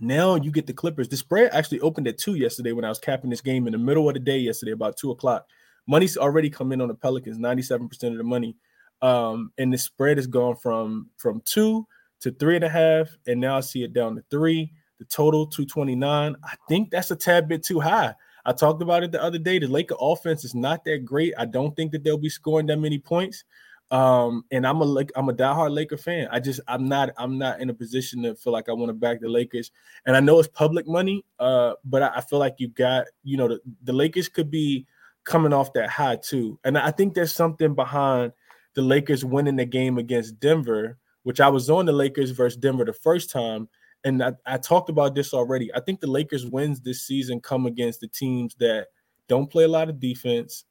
Now 0.00 0.36
you 0.36 0.50
get 0.50 0.66
the 0.66 0.72
Clippers. 0.72 1.08
The 1.08 1.16
spread 1.16 1.50
actually 1.52 1.80
opened 1.80 2.08
at 2.08 2.18
two 2.18 2.34
yesterday 2.34 2.72
when 2.72 2.86
I 2.86 2.88
was 2.88 2.98
capping 2.98 3.30
this 3.30 3.42
game 3.42 3.66
in 3.66 3.72
the 3.72 3.78
middle 3.78 4.08
of 4.08 4.14
the 4.14 4.20
day 4.20 4.38
yesterday, 4.38 4.72
about 4.72 4.96
two 4.96 5.10
o'clock. 5.10 5.46
Money's 5.86 6.16
already 6.16 6.48
come 6.48 6.72
in 6.72 6.80
on 6.80 6.88
the 6.88 6.94
Pelicans, 6.94 7.38
97% 7.38 7.90
of 8.04 8.16
the 8.16 8.24
money. 8.24 8.56
Um, 9.02 9.52
and 9.58 9.72
the 9.72 9.78
spread 9.78 10.18
has 10.18 10.26
gone 10.26 10.56
from 10.56 11.08
from 11.16 11.42
two 11.44 11.86
to 12.20 12.30
three 12.32 12.56
and 12.56 12.64
a 12.64 12.68
half, 12.68 13.08
and 13.26 13.40
now 13.40 13.56
I 13.56 13.60
see 13.60 13.82
it 13.82 13.92
down 13.92 14.16
to 14.16 14.24
three. 14.30 14.72
The 14.98 15.06
total 15.06 15.46
229. 15.46 16.36
I 16.44 16.54
think 16.68 16.90
that's 16.90 17.10
a 17.10 17.16
tad 17.16 17.48
bit 17.48 17.64
too 17.64 17.80
high. 17.80 18.14
I 18.44 18.52
talked 18.52 18.82
about 18.82 19.02
it 19.02 19.12
the 19.12 19.22
other 19.22 19.38
day. 19.38 19.58
The 19.58 19.66
Laker 19.66 19.94
offense 19.98 20.44
is 20.44 20.54
not 20.54 20.84
that 20.84 21.04
great. 21.04 21.32
I 21.38 21.46
don't 21.46 21.74
think 21.74 21.92
that 21.92 22.04
they'll 22.04 22.18
be 22.18 22.28
scoring 22.28 22.66
that 22.66 22.78
many 22.78 22.98
points. 22.98 23.44
Um, 23.90 24.44
and 24.52 24.66
I'm 24.66 24.80
a 24.82 25.04
I'm 25.16 25.28
a 25.28 25.32
diehard 25.32 25.72
Laker 25.72 25.96
fan. 25.96 26.28
I 26.30 26.38
just 26.38 26.60
I'm 26.68 26.88
not 26.88 27.10
I'm 27.16 27.38
not 27.38 27.60
in 27.60 27.70
a 27.70 27.74
position 27.74 28.22
to 28.22 28.36
feel 28.36 28.52
like 28.52 28.68
I 28.68 28.72
want 28.72 28.90
to 28.90 28.94
back 28.94 29.20
the 29.20 29.28
Lakers. 29.28 29.72
And 30.06 30.16
I 30.16 30.20
know 30.20 30.38
it's 30.38 30.48
public 30.48 30.86
money, 30.86 31.24
uh, 31.40 31.72
but 31.84 32.02
I, 32.02 32.12
I 32.16 32.20
feel 32.20 32.38
like 32.38 32.56
you 32.58 32.68
got 32.68 33.06
you 33.24 33.36
know 33.36 33.48
the, 33.48 33.60
the 33.82 33.92
Lakers 33.92 34.28
could 34.28 34.50
be 34.50 34.86
coming 35.24 35.52
off 35.52 35.72
that 35.72 35.90
high 35.90 36.16
too. 36.16 36.58
And 36.62 36.78
I 36.78 36.92
think 36.92 37.14
there's 37.14 37.32
something 37.32 37.74
behind 37.74 38.32
the 38.74 38.82
Lakers 38.82 39.24
winning 39.24 39.56
the 39.56 39.64
game 39.64 39.98
against 39.98 40.40
Denver, 40.40 40.98
which 41.22 41.40
I 41.40 41.48
was 41.48 41.68
on 41.70 41.86
the 41.86 41.92
Lakers 41.92 42.30
versus 42.30 42.56
Denver 42.56 42.84
the 42.84 42.92
first 42.92 43.30
time. 43.30 43.68
And 44.04 44.22
I, 44.22 44.32
I 44.46 44.56
talked 44.56 44.88
about 44.88 45.14
this 45.14 45.34
already. 45.34 45.72
I 45.74 45.80
think 45.80 46.00
the 46.00 46.06
Lakers 46.06 46.46
wins 46.46 46.80
this 46.80 47.02
season 47.02 47.40
come 47.40 47.66
against 47.66 48.00
the 48.00 48.08
teams 48.08 48.54
that 48.56 48.86
don't 49.28 49.50
play 49.50 49.64
a 49.64 49.68
lot 49.68 49.90
of 49.90 50.00
defense. 50.00 50.64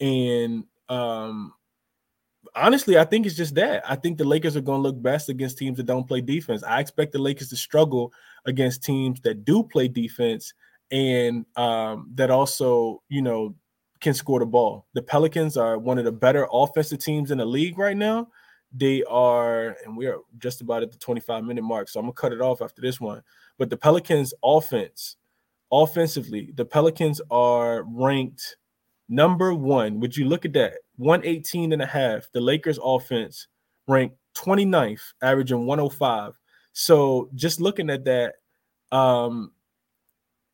And 0.00 0.64
um, 0.88 1.52
honestly, 2.54 2.98
I 2.98 3.04
think 3.04 3.26
it's 3.26 3.36
just 3.36 3.54
that. 3.56 3.88
I 3.88 3.96
think 3.96 4.18
the 4.18 4.24
Lakers 4.24 4.56
are 4.56 4.62
going 4.62 4.82
to 4.82 4.88
look 4.88 5.02
best 5.02 5.28
against 5.28 5.58
teams 5.58 5.76
that 5.76 5.86
don't 5.86 6.08
play 6.08 6.20
defense. 6.20 6.62
I 6.62 6.80
expect 6.80 7.12
the 7.12 7.18
Lakers 7.18 7.48
to 7.50 7.56
struggle 7.56 8.12
against 8.46 8.82
teams 8.82 9.20
that 9.22 9.44
do 9.44 9.62
play 9.62 9.88
defense 9.88 10.54
and 10.90 11.46
um, 11.56 12.10
that 12.14 12.30
also, 12.30 13.02
you 13.08 13.22
know, 13.22 13.54
can 14.02 14.12
score 14.12 14.40
the 14.40 14.46
ball. 14.46 14.86
The 14.94 15.02
Pelicans 15.02 15.56
are 15.56 15.78
one 15.78 15.96
of 15.96 16.04
the 16.04 16.12
better 16.12 16.46
offensive 16.52 16.98
teams 16.98 17.30
in 17.30 17.38
the 17.38 17.46
league 17.46 17.78
right 17.78 17.96
now. 17.96 18.28
They 18.74 19.02
are, 19.04 19.76
and 19.84 19.96
we 19.96 20.06
are 20.06 20.18
just 20.38 20.60
about 20.60 20.82
at 20.82 20.90
the 20.90 20.98
25 20.98 21.44
minute 21.44 21.62
mark. 21.62 21.88
So 21.88 22.00
I'm 22.00 22.06
gonna 22.06 22.14
cut 22.14 22.32
it 22.32 22.40
off 22.40 22.60
after 22.60 22.82
this 22.82 23.00
one. 23.00 23.22
But 23.58 23.70
the 23.70 23.76
Pelicans 23.76 24.34
offense, 24.42 25.16
offensively, 25.70 26.52
the 26.54 26.64
Pelicans 26.64 27.20
are 27.30 27.84
ranked 27.84 28.56
number 29.08 29.54
one. 29.54 30.00
Would 30.00 30.16
you 30.16 30.24
look 30.24 30.44
at 30.44 30.52
that? 30.54 30.78
118 30.96 31.72
and 31.72 31.82
a 31.82 31.86
half. 31.86 32.28
The 32.32 32.40
Lakers 32.40 32.78
offense 32.82 33.46
ranked 33.86 34.16
29th, 34.34 35.12
averaging 35.22 35.66
105. 35.66 36.38
So 36.72 37.30
just 37.34 37.60
looking 37.60 37.90
at 37.90 38.04
that, 38.04 38.34
um, 38.90 39.52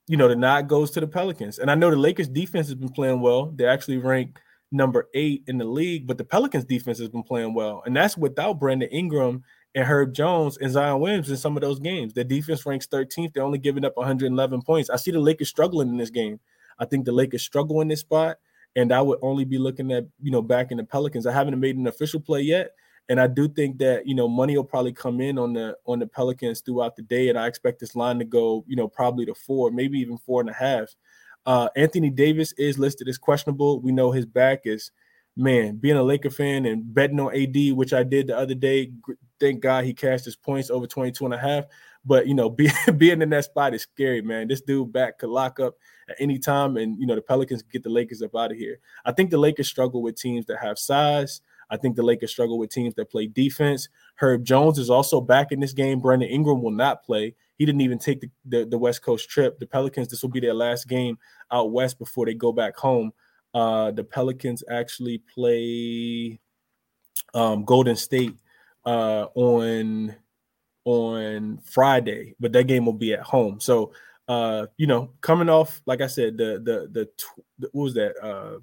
you 0.08 0.16
know, 0.16 0.28
the 0.28 0.36
nod 0.36 0.68
goes 0.68 0.90
to 0.92 1.00
the 1.00 1.06
Pelicans. 1.06 1.58
And 1.58 1.70
I 1.70 1.74
know 1.74 1.90
the 1.90 1.96
Lakers 1.96 2.28
defense 2.28 2.66
has 2.68 2.74
been 2.74 2.88
playing 2.88 3.20
well. 3.20 3.52
They're 3.54 3.70
actually 3.70 3.98
ranked 3.98 4.40
number 4.72 5.08
eight 5.14 5.44
in 5.46 5.58
the 5.58 5.64
league, 5.64 6.06
but 6.06 6.18
the 6.18 6.24
Pelicans 6.24 6.64
defense 6.64 6.98
has 6.98 7.08
been 7.08 7.22
playing 7.22 7.54
well. 7.54 7.82
And 7.86 7.94
that's 7.94 8.16
without 8.16 8.58
Brandon 8.58 8.88
Ingram 8.90 9.44
and 9.74 9.84
Herb 9.84 10.14
Jones 10.14 10.56
and 10.58 10.72
Zion 10.72 11.00
Williams 11.00 11.30
in 11.30 11.36
some 11.36 11.56
of 11.56 11.60
those 11.60 11.78
games. 11.78 12.14
Their 12.14 12.24
defense 12.24 12.64
ranks 12.64 12.86
13th. 12.86 13.34
They're 13.34 13.42
only 13.42 13.58
giving 13.58 13.84
up 13.84 13.96
111 13.96 14.62
points. 14.62 14.90
I 14.90 14.96
see 14.96 15.10
the 15.10 15.20
Lakers 15.20 15.48
struggling 15.48 15.88
in 15.88 15.98
this 15.98 16.10
game. 16.10 16.40
I 16.78 16.86
think 16.86 17.04
the 17.04 17.12
Lakers 17.12 17.42
struggle 17.42 17.80
in 17.80 17.88
this 17.88 18.00
spot. 18.00 18.38
And 18.76 18.92
I 18.92 19.02
would 19.02 19.18
only 19.22 19.44
be 19.44 19.58
looking 19.58 19.92
at, 19.92 20.06
you 20.22 20.30
know, 20.30 20.42
back 20.42 20.70
in 20.70 20.76
the 20.76 20.84
Pelicans. 20.84 21.26
I 21.26 21.32
haven't 21.32 21.58
made 21.58 21.76
an 21.76 21.86
official 21.86 22.20
play 22.20 22.42
yet, 22.42 22.72
and 23.08 23.20
I 23.20 23.26
do 23.26 23.48
think 23.48 23.78
that 23.78 24.06
you 24.06 24.14
know 24.14 24.28
money 24.28 24.56
will 24.56 24.64
probably 24.64 24.92
come 24.92 25.20
in 25.20 25.38
on 25.38 25.52
the 25.52 25.76
on 25.86 25.98
the 25.98 26.06
Pelicans 26.06 26.60
throughout 26.60 26.96
the 26.96 27.02
day, 27.02 27.28
and 27.28 27.38
I 27.38 27.46
expect 27.46 27.80
this 27.80 27.96
line 27.96 28.18
to 28.18 28.24
go 28.24 28.64
you 28.66 28.76
know 28.76 28.88
probably 28.88 29.26
to 29.26 29.34
four, 29.34 29.70
maybe 29.70 29.98
even 29.98 30.18
four 30.18 30.40
and 30.40 30.50
a 30.50 30.54
half. 30.54 30.94
Uh, 31.46 31.68
Anthony 31.76 32.10
Davis 32.10 32.52
is 32.58 32.78
listed 32.78 33.08
as 33.08 33.16
questionable. 33.16 33.80
We 33.80 33.92
know 33.92 34.12
his 34.12 34.26
back 34.26 34.62
is 34.64 34.90
man, 35.38 35.76
being 35.76 35.96
a 35.96 36.02
Laker 36.02 36.30
fan 36.30 36.66
and 36.66 36.92
betting 36.92 37.20
on 37.20 37.34
AD, 37.34 37.72
which 37.76 37.92
I 37.92 38.02
did 38.02 38.26
the 38.26 38.36
other 38.36 38.54
day, 38.54 38.92
thank 39.38 39.60
God 39.60 39.84
he 39.84 39.94
cashed 39.94 40.24
his 40.24 40.36
points 40.36 40.68
over 40.68 40.86
22 40.86 41.24
and 41.24 41.32
a 41.32 41.38
half. 41.38 41.64
But 42.04 42.26
you 42.26 42.34
know, 42.34 42.50
be, 42.50 42.70
being 42.96 43.22
in 43.22 43.30
that 43.30 43.44
spot 43.44 43.74
is 43.74 43.82
scary, 43.82 44.20
man. 44.20 44.48
This 44.48 44.60
dude 44.60 44.92
back 44.92 45.18
could 45.18 45.30
lock 45.30 45.60
up 45.60 45.76
at 46.08 46.16
any 46.18 46.38
time, 46.38 46.76
and 46.76 46.98
you 46.98 47.06
know, 47.06 47.14
the 47.14 47.22
Pelicans 47.22 47.62
get 47.62 47.82
the 47.82 47.88
Lakers 47.88 48.20
up 48.20 48.34
out 48.36 48.50
of 48.50 48.58
here. 48.58 48.80
I 49.04 49.12
think 49.12 49.30
the 49.30 49.38
Lakers 49.38 49.68
struggle 49.68 50.02
with 50.02 50.16
teams 50.16 50.46
that 50.46 50.58
have 50.58 50.78
size. 50.78 51.40
I 51.70 51.76
think 51.76 51.96
the 51.96 52.02
Lakers 52.02 52.30
struggle 52.30 52.58
with 52.58 52.70
teams 52.70 52.94
that 52.94 53.10
play 53.10 53.26
defense. 53.26 53.88
Herb 54.16 54.44
Jones 54.44 54.78
is 54.78 54.90
also 54.90 55.20
back 55.20 55.52
in 55.52 55.60
this 55.60 55.72
game. 55.72 56.00
Brandon 56.00 56.28
Ingram 56.28 56.62
will 56.62 56.70
not 56.70 57.04
play. 57.04 57.34
He 57.56 57.66
didn't 57.66 57.80
even 57.80 57.98
take 57.98 58.20
the, 58.20 58.30
the, 58.44 58.64
the 58.64 58.78
West 58.78 59.02
Coast 59.02 59.28
trip. 59.28 59.58
The 59.58 59.66
Pelicans, 59.66 60.08
this 60.08 60.22
will 60.22 60.30
be 60.30 60.40
their 60.40 60.54
last 60.54 60.88
game 60.88 61.18
out 61.50 61.72
west 61.72 61.98
before 61.98 62.26
they 62.26 62.34
go 62.34 62.52
back 62.52 62.76
home. 62.76 63.12
Uh, 63.54 63.90
the 63.90 64.04
Pelicans 64.04 64.62
actually 64.70 65.22
play 65.34 66.38
um, 67.34 67.64
Golden 67.64 67.96
State 67.96 68.36
uh, 68.84 69.26
on 69.34 70.14
on 70.84 71.58
Friday, 71.64 72.34
but 72.40 72.52
that 72.52 72.64
game 72.64 72.86
will 72.86 72.92
be 72.94 73.12
at 73.12 73.20
home. 73.20 73.60
So 73.60 73.92
uh, 74.28 74.66
you 74.76 74.86
know, 74.86 75.10
coming 75.22 75.48
off, 75.48 75.80
like 75.86 76.02
I 76.02 76.06
said, 76.06 76.36
the 76.36 76.60
the 76.62 76.88
the, 76.92 77.08
the 77.58 77.68
what 77.72 77.84
was 77.84 77.94
that? 77.94 78.14
Uh, 78.22 78.58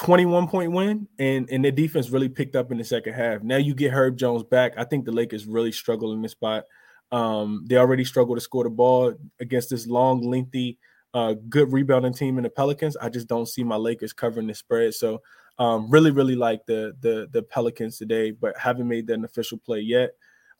21 0.00 0.48
point 0.48 0.72
win 0.72 1.06
and 1.18 1.46
and 1.50 1.62
the 1.62 1.70
defense 1.70 2.08
really 2.08 2.28
picked 2.28 2.56
up 2.56 2.72
in 2.72 2.78
the 2.78 2.84
second 2.84 3.12
half. 3.12 3.42
Now 3.42 3.58
you 3.58 3.74
get 3.74 3.92
Herb 3.92 4.16
Jones 4.16 4.42
back. 4.42 4.72
I 4.78 4.84
think 4.84 5.04
the 5.04 5.12
Lakers 5.12 5.44
really 5.44 5.72
struggle 5.72 6.14
in 6.14 6.22
this 6.22 6.32
spot. 6.32 6.64
Um, 7.12 7.66
they 7.68 7.76
already 7.76 8.04
struggle 8.06 8.34
to 8.34 8.40
score 8.40 8.64
the 8.64 8.70
ball 8.70 9.12
against 9.40 9.68
this 9.68 9.86
long, 9.86 10.22
lengthy, 10.22 10.78
uh, 11.12 11.34
good 11.50 11.70
rebounding 11.70 12.14
team 12.14 12.38
in 12.38 12.44
the 12.44 12.50
Pelicans. 12.50 12.96
I 12.96 13.10
just 13.10 13.26
don't 13.26 13.44
see 13.44 13.62
my 13.62 13.76
Lakers 13.76 14.14
covering 14.14 14.46
the 14.46 14.54
spread. 14.54 14.94
So 14.94 15.20
um, 15.58 15.90
really, 15.90 16.10
really 16.10 16.36
like 16.36 16.64
the 16.64 16.96
the 17.00 17.28
the 17.30 17.42
Pelicans 17.42 17.98
today, 17.98 18.30
but 18.30 18.56
haven't 18.56 18.88
made 18.88 19.06
that 19.08 19.14
an 19.14 19.26
official 19.26 19.58
play 19.58 19.80
yet. 19.80 20.12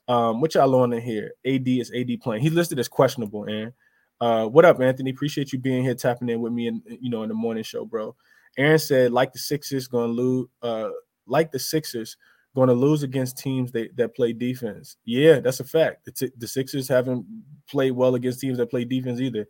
Um, 0.07 0.43
what 0.43 0.55
y'all 0.55 0.75
on 0.75 0.93
in 0.93 1.01
here? 1.01 1.33
AD 1.47 1.67
is 1.67 1.91
AD 1.97 2.11
playing. 2.21 2.43
He's 2.43 2.53
listed 2.53 2.79
as 2.79 2.89
questionable, 2.89 3.49
Aaron. 3.49 3.73
Uh, 4.21 4.45
what 4.47 4.67
up, 4.67 4.83
Anthony? 4.83 5.13
Appreciate 5.13 5.51
you 5.51 5.59
being 5.59 5.83
here, 5.83 5.95
tapping 5.95 6.29
in 6.29 6.43
with 6.43 6.53
me, 6.53 6.67
and 6.67 6.83
you 7.01 7.09
know, 7.09 7.23
in 7.23 7.31
the 7.31 7.35
morning 7.35 7.63
show, 7.63 7.87
bro. 7.87 8.15
Aaron 8.59 8.79
said, 8.79 9.13
like 9.13 9.33
the 9.33 9.39
Sixers, 9.39 9.89
going 9.89 10.09
to 10.09 10.23
lose. 10.23 10.49
Uh, 10.63 10.91
like 11.27 11.53
the 11.53 11.59
Sixers, 11.59 12.17
going 12.55 12.69
to 12.69 12.75
lose 12.75 13.03
against 13.03 13.39
teams 13.39 13.73
that, 13.73 13.97
that 13.97 14.15
play 14.15 14.33
defense. 14.33 14.97
Yeah, 15.05 15.41
that's 15.41 15.61
a 15.61 15.65
fact. 15.65 16.05
The, 16.05 16.13
t- 16.13 16.33
the 16.37 16.49
Sixers 16.49 16.89
haven't 16.89 17.25
played 17.69 17.93
well 17.93 18.15
against 18.15 18.41
teams 18.41 18.59
that 18.59 18.71
play 18.71 18.85
defense 18.85 19.21
either. 19.21 19.47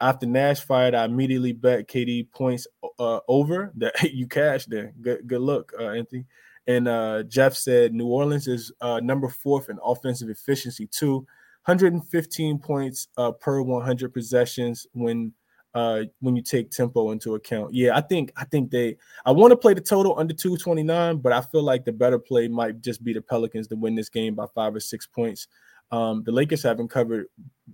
After 0.00 0.26
Nash 0.26 0.60
fired, 0.60 0.94
I 0.94 1.04
immediately 1.04 1.52
bet 1.52 1.88
KD 1.88 2.30
points 2.32 2.66
uh, 2.98 3.20
over 3.28 3.72
that 3.76 3.94
you 4.12 4.26
cashed 4.26 4.68
there. 4.68 4.92
Good, 5.00 5.26
good 5.26 5.40
look, 5.40 5.72
uh, 5.78 5.90
Anthony. 5.90 6.26
And 6.66 6.86
uh, 6.86 7.24
Jeff 7.24 7.54
said 7.54 7.92
New 7.92 8.06
Orleans 8.06 8.46
is 8.46 8.72
uh, 8.80 9.00
number 9.00 9.28
fourth 9.28 9.68
in 9.68 9.78
offensive 9.84 10.28
efficiency 10.28 10.86
too, 10.86 11.26
115 11.64 12.58
points 12.58 13.08
uh, 13.16 13.32
per 13.32 13.62
100 13.62 14.12
possessions 14.12 14.86
when 14.92 15.32
uh, 15.74 16.02
when 16.20 16.36
you 16.36 16.42
take 16.42 16.70
tempo 16.70 17.10
into 17.10 17.34
account. 17.34 17.72
Yeah, 17.74 17.96
I 17.96 18.00
think 18.00 18.32
I 18.36 18.44
think 18.44 18.70
they 18.70 18.96
I 19.24 19.32
want 19.32 19.52
to 19.52 19.56
play 19.56 19.74
the 19.74 19.80
total 19.80 20.18
under 20.18 20.34
229, 20.34 21.18
but 21.18 21.32
I 21.32 21.40
feel 21.40 21.62
like 21.62 21.84
the 21.84 21.92
better 21.92 22.18
play 22.18 22.48
might 22.48 22.80
just 22.80 23.02
be 23.02 23.12
the 23.12 23.22
Pelicans 23.22 23.68
to 23.68 23.76
win 23.76 23.94
this 23.94 24.08
game 24.08 24.34
by 24.34 24.46
five 24.54 24.74
or 24.74 24.80
six 24.80 25.06
points. 25.06 25.48
Um, 25.90 26.22
the 26.24 26.32
Lakers 26.32 26.62
haven't 26.62 26.88
covered 26.88 27.26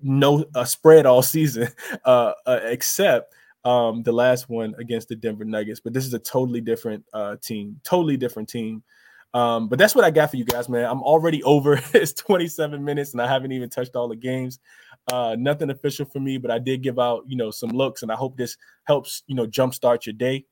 no 0.03 0.45
a 0.55 0.67
spread 0.67 1.07
all 1.07 1.23
season, 1.23 1.69
uh, 2.05 2.33
uh, 2.47 2.61
except 2.65 3.35
um, 3.65 4.03
the 4.03 4.13
last 4.13 4.49
one 4.49 4.75
against 4.79 5.09
the 5.09 5.17
Denver 5.17 5.45
Nuggets. 5.45 5.81
But 5.81 5.93
this 5.93 6.07
is 6.07 6.15
a 6.15 6.19
totally 6.19 6.61
different 6.61 7.05
uh, 7.13 7.37
team, 7.43 7.81
totally 7.85 8.17
different 8.17 8.49
team. 8.49 8.83
Um, 9.35 9.69
but 9.69 9.79
that's 9.79 9.95
what 9.95 10.05
I 10.05 10.11
got 10.11 10.31
for 10.31 10.37
you 10.37 10.45
guys, 10.45 10.69
man. 10.69 10.85
I'm 10.85 11.03
already 11.03 11.43
over. 11.45 11.81
it's 11.93 12.13
27 12.13 12.85
minutes, 12.85 13.13
and 13.13 13.23
I 13.23 13.29
haven't 13.29 13.53
even 13.53 13.69
touched 13.69 13.97
all 13.97 14.09
the 14.09 14.17
games. 14.17 14.59
Uh, 15.13 15.37
nothing 15.39 15.71
official 15.71 16.07
for 16.07 16.21
me, 16.21 16.39
but 16.39 16.51
I 16.51 16.59
did 16.59 16.83
give 16.83 16.99
out, 16.99 17.25
you 17.27 17.37
know, 17.37 17.51
some 17.51 17.71
looks, 17.71 18.03
and 18.03 18.13
I 18.13 18.15
hope 18.15 18.37
this 18.37 18.57
helps, 18.85 19.23
you 19.27 19.35
know, 19.35 19.47
jumpstart 19.47 20.07
your 20.07 20.15
day. 20.15 20.45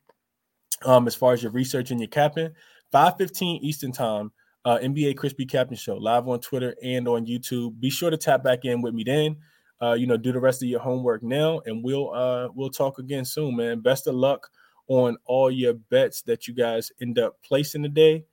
Um, 0.84 1.06
as 1.06 1.14
far 1.14 1.32
as 1.32 1.42
your 1.42 1.52
research 1.52 1.90
and 1.90 2.00
your 2.00 2.08
capping, 2.08 2.50
5:15 2.92 3.62
Eastern 3.62 3.92
time, 3.92 4.30
uh, 4.64 4.78
NBA 4.78 5.16
Crispy 5.16 5.46
Captain 5.46 5.76
Show 5.76 5.96
live 5.96 6.28
on 6.28 6.40
Twitter 6.40 6.74
and 6.82 7.08
on 7.08 7.24
YouTube. 7.26 7.78
Be 7.80 7.88
sure 7.88 8.10
to 8.10 8.16
tap 8.16 8.42
back 8.44 8.64
in 8.64 8.82
with 8.82 8.94
me 8.94 9.04
then. 9.04 9.36
Uh, 9.80 9.92
you 9.92 10.06
know, 10.06 10.16
do 10.16 10.32
the 10.32 10.40
rest 10.40 10.62
of 10.62 10.68
your 10.68 10.80
homework 10.80 11.22
now, 11.22 11.60
and 11.66 11.84
we'll 11.84 12.12
uh, 12.12 12.48
we'll 12.54 12.70
talk 12.70 12.98
again 12.98 13.24
soon, 13.24 13.56
man. 13.56 13.80
Best 13.80 14.06
of 14.06 14.14
luck 14.14 14.48
on 14.88 15.16
all 15.24 15.50
your 15.50 15.74
bets 15.74 16.22
that 16.22 16.46
you 16.46 16.54
guys 16.54 16.90
end 17.00 17.18
up 17.18 17.36
placing 17.42 17.82
today. 17.82 18.24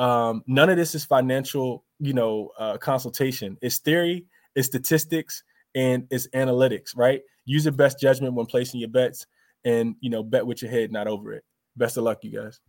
Um, 0.00 0.42
none 0.46 0.70
of 0.70 0.78
this 0.78 0.94
is 0.94 1.04
financial, 1.04 1.84
you 1.98 2.14
know, 2.14 2.50
uh, 2.58 2.78
consultation. 2.78 3.58
It's 3.60 3.78
theory, 3.78 4.24
it's 4.56 4.66
statistics, 4.66 5.42
and 5.74 6.06
it's 6.10 6.26
analytics, 6.28 6.96
right? 6.96 7.20
Use 7.44 7.66
your 7.66 7.72
best 7.72 8.00
judgment 8.00 8.32
when 8.32 8.46
placing 8.46 8.80
your 8.80 8.88
bets 8.88 9.26
and, 9.64 9.94
you 10.00 10.08
know, 10.08 10.22
bet 10.22 10.46
with 10.46 10.62
your 10.62 10.70
head, 10.70 10.90
not 10.90 11.06
over 11.06 11.34
it. 11.34 11.44
Best 11.76 11.98
of 11.98 12.04
luck, 12.04 12.24
you 12.24 12.30
guys. 12.30 12.60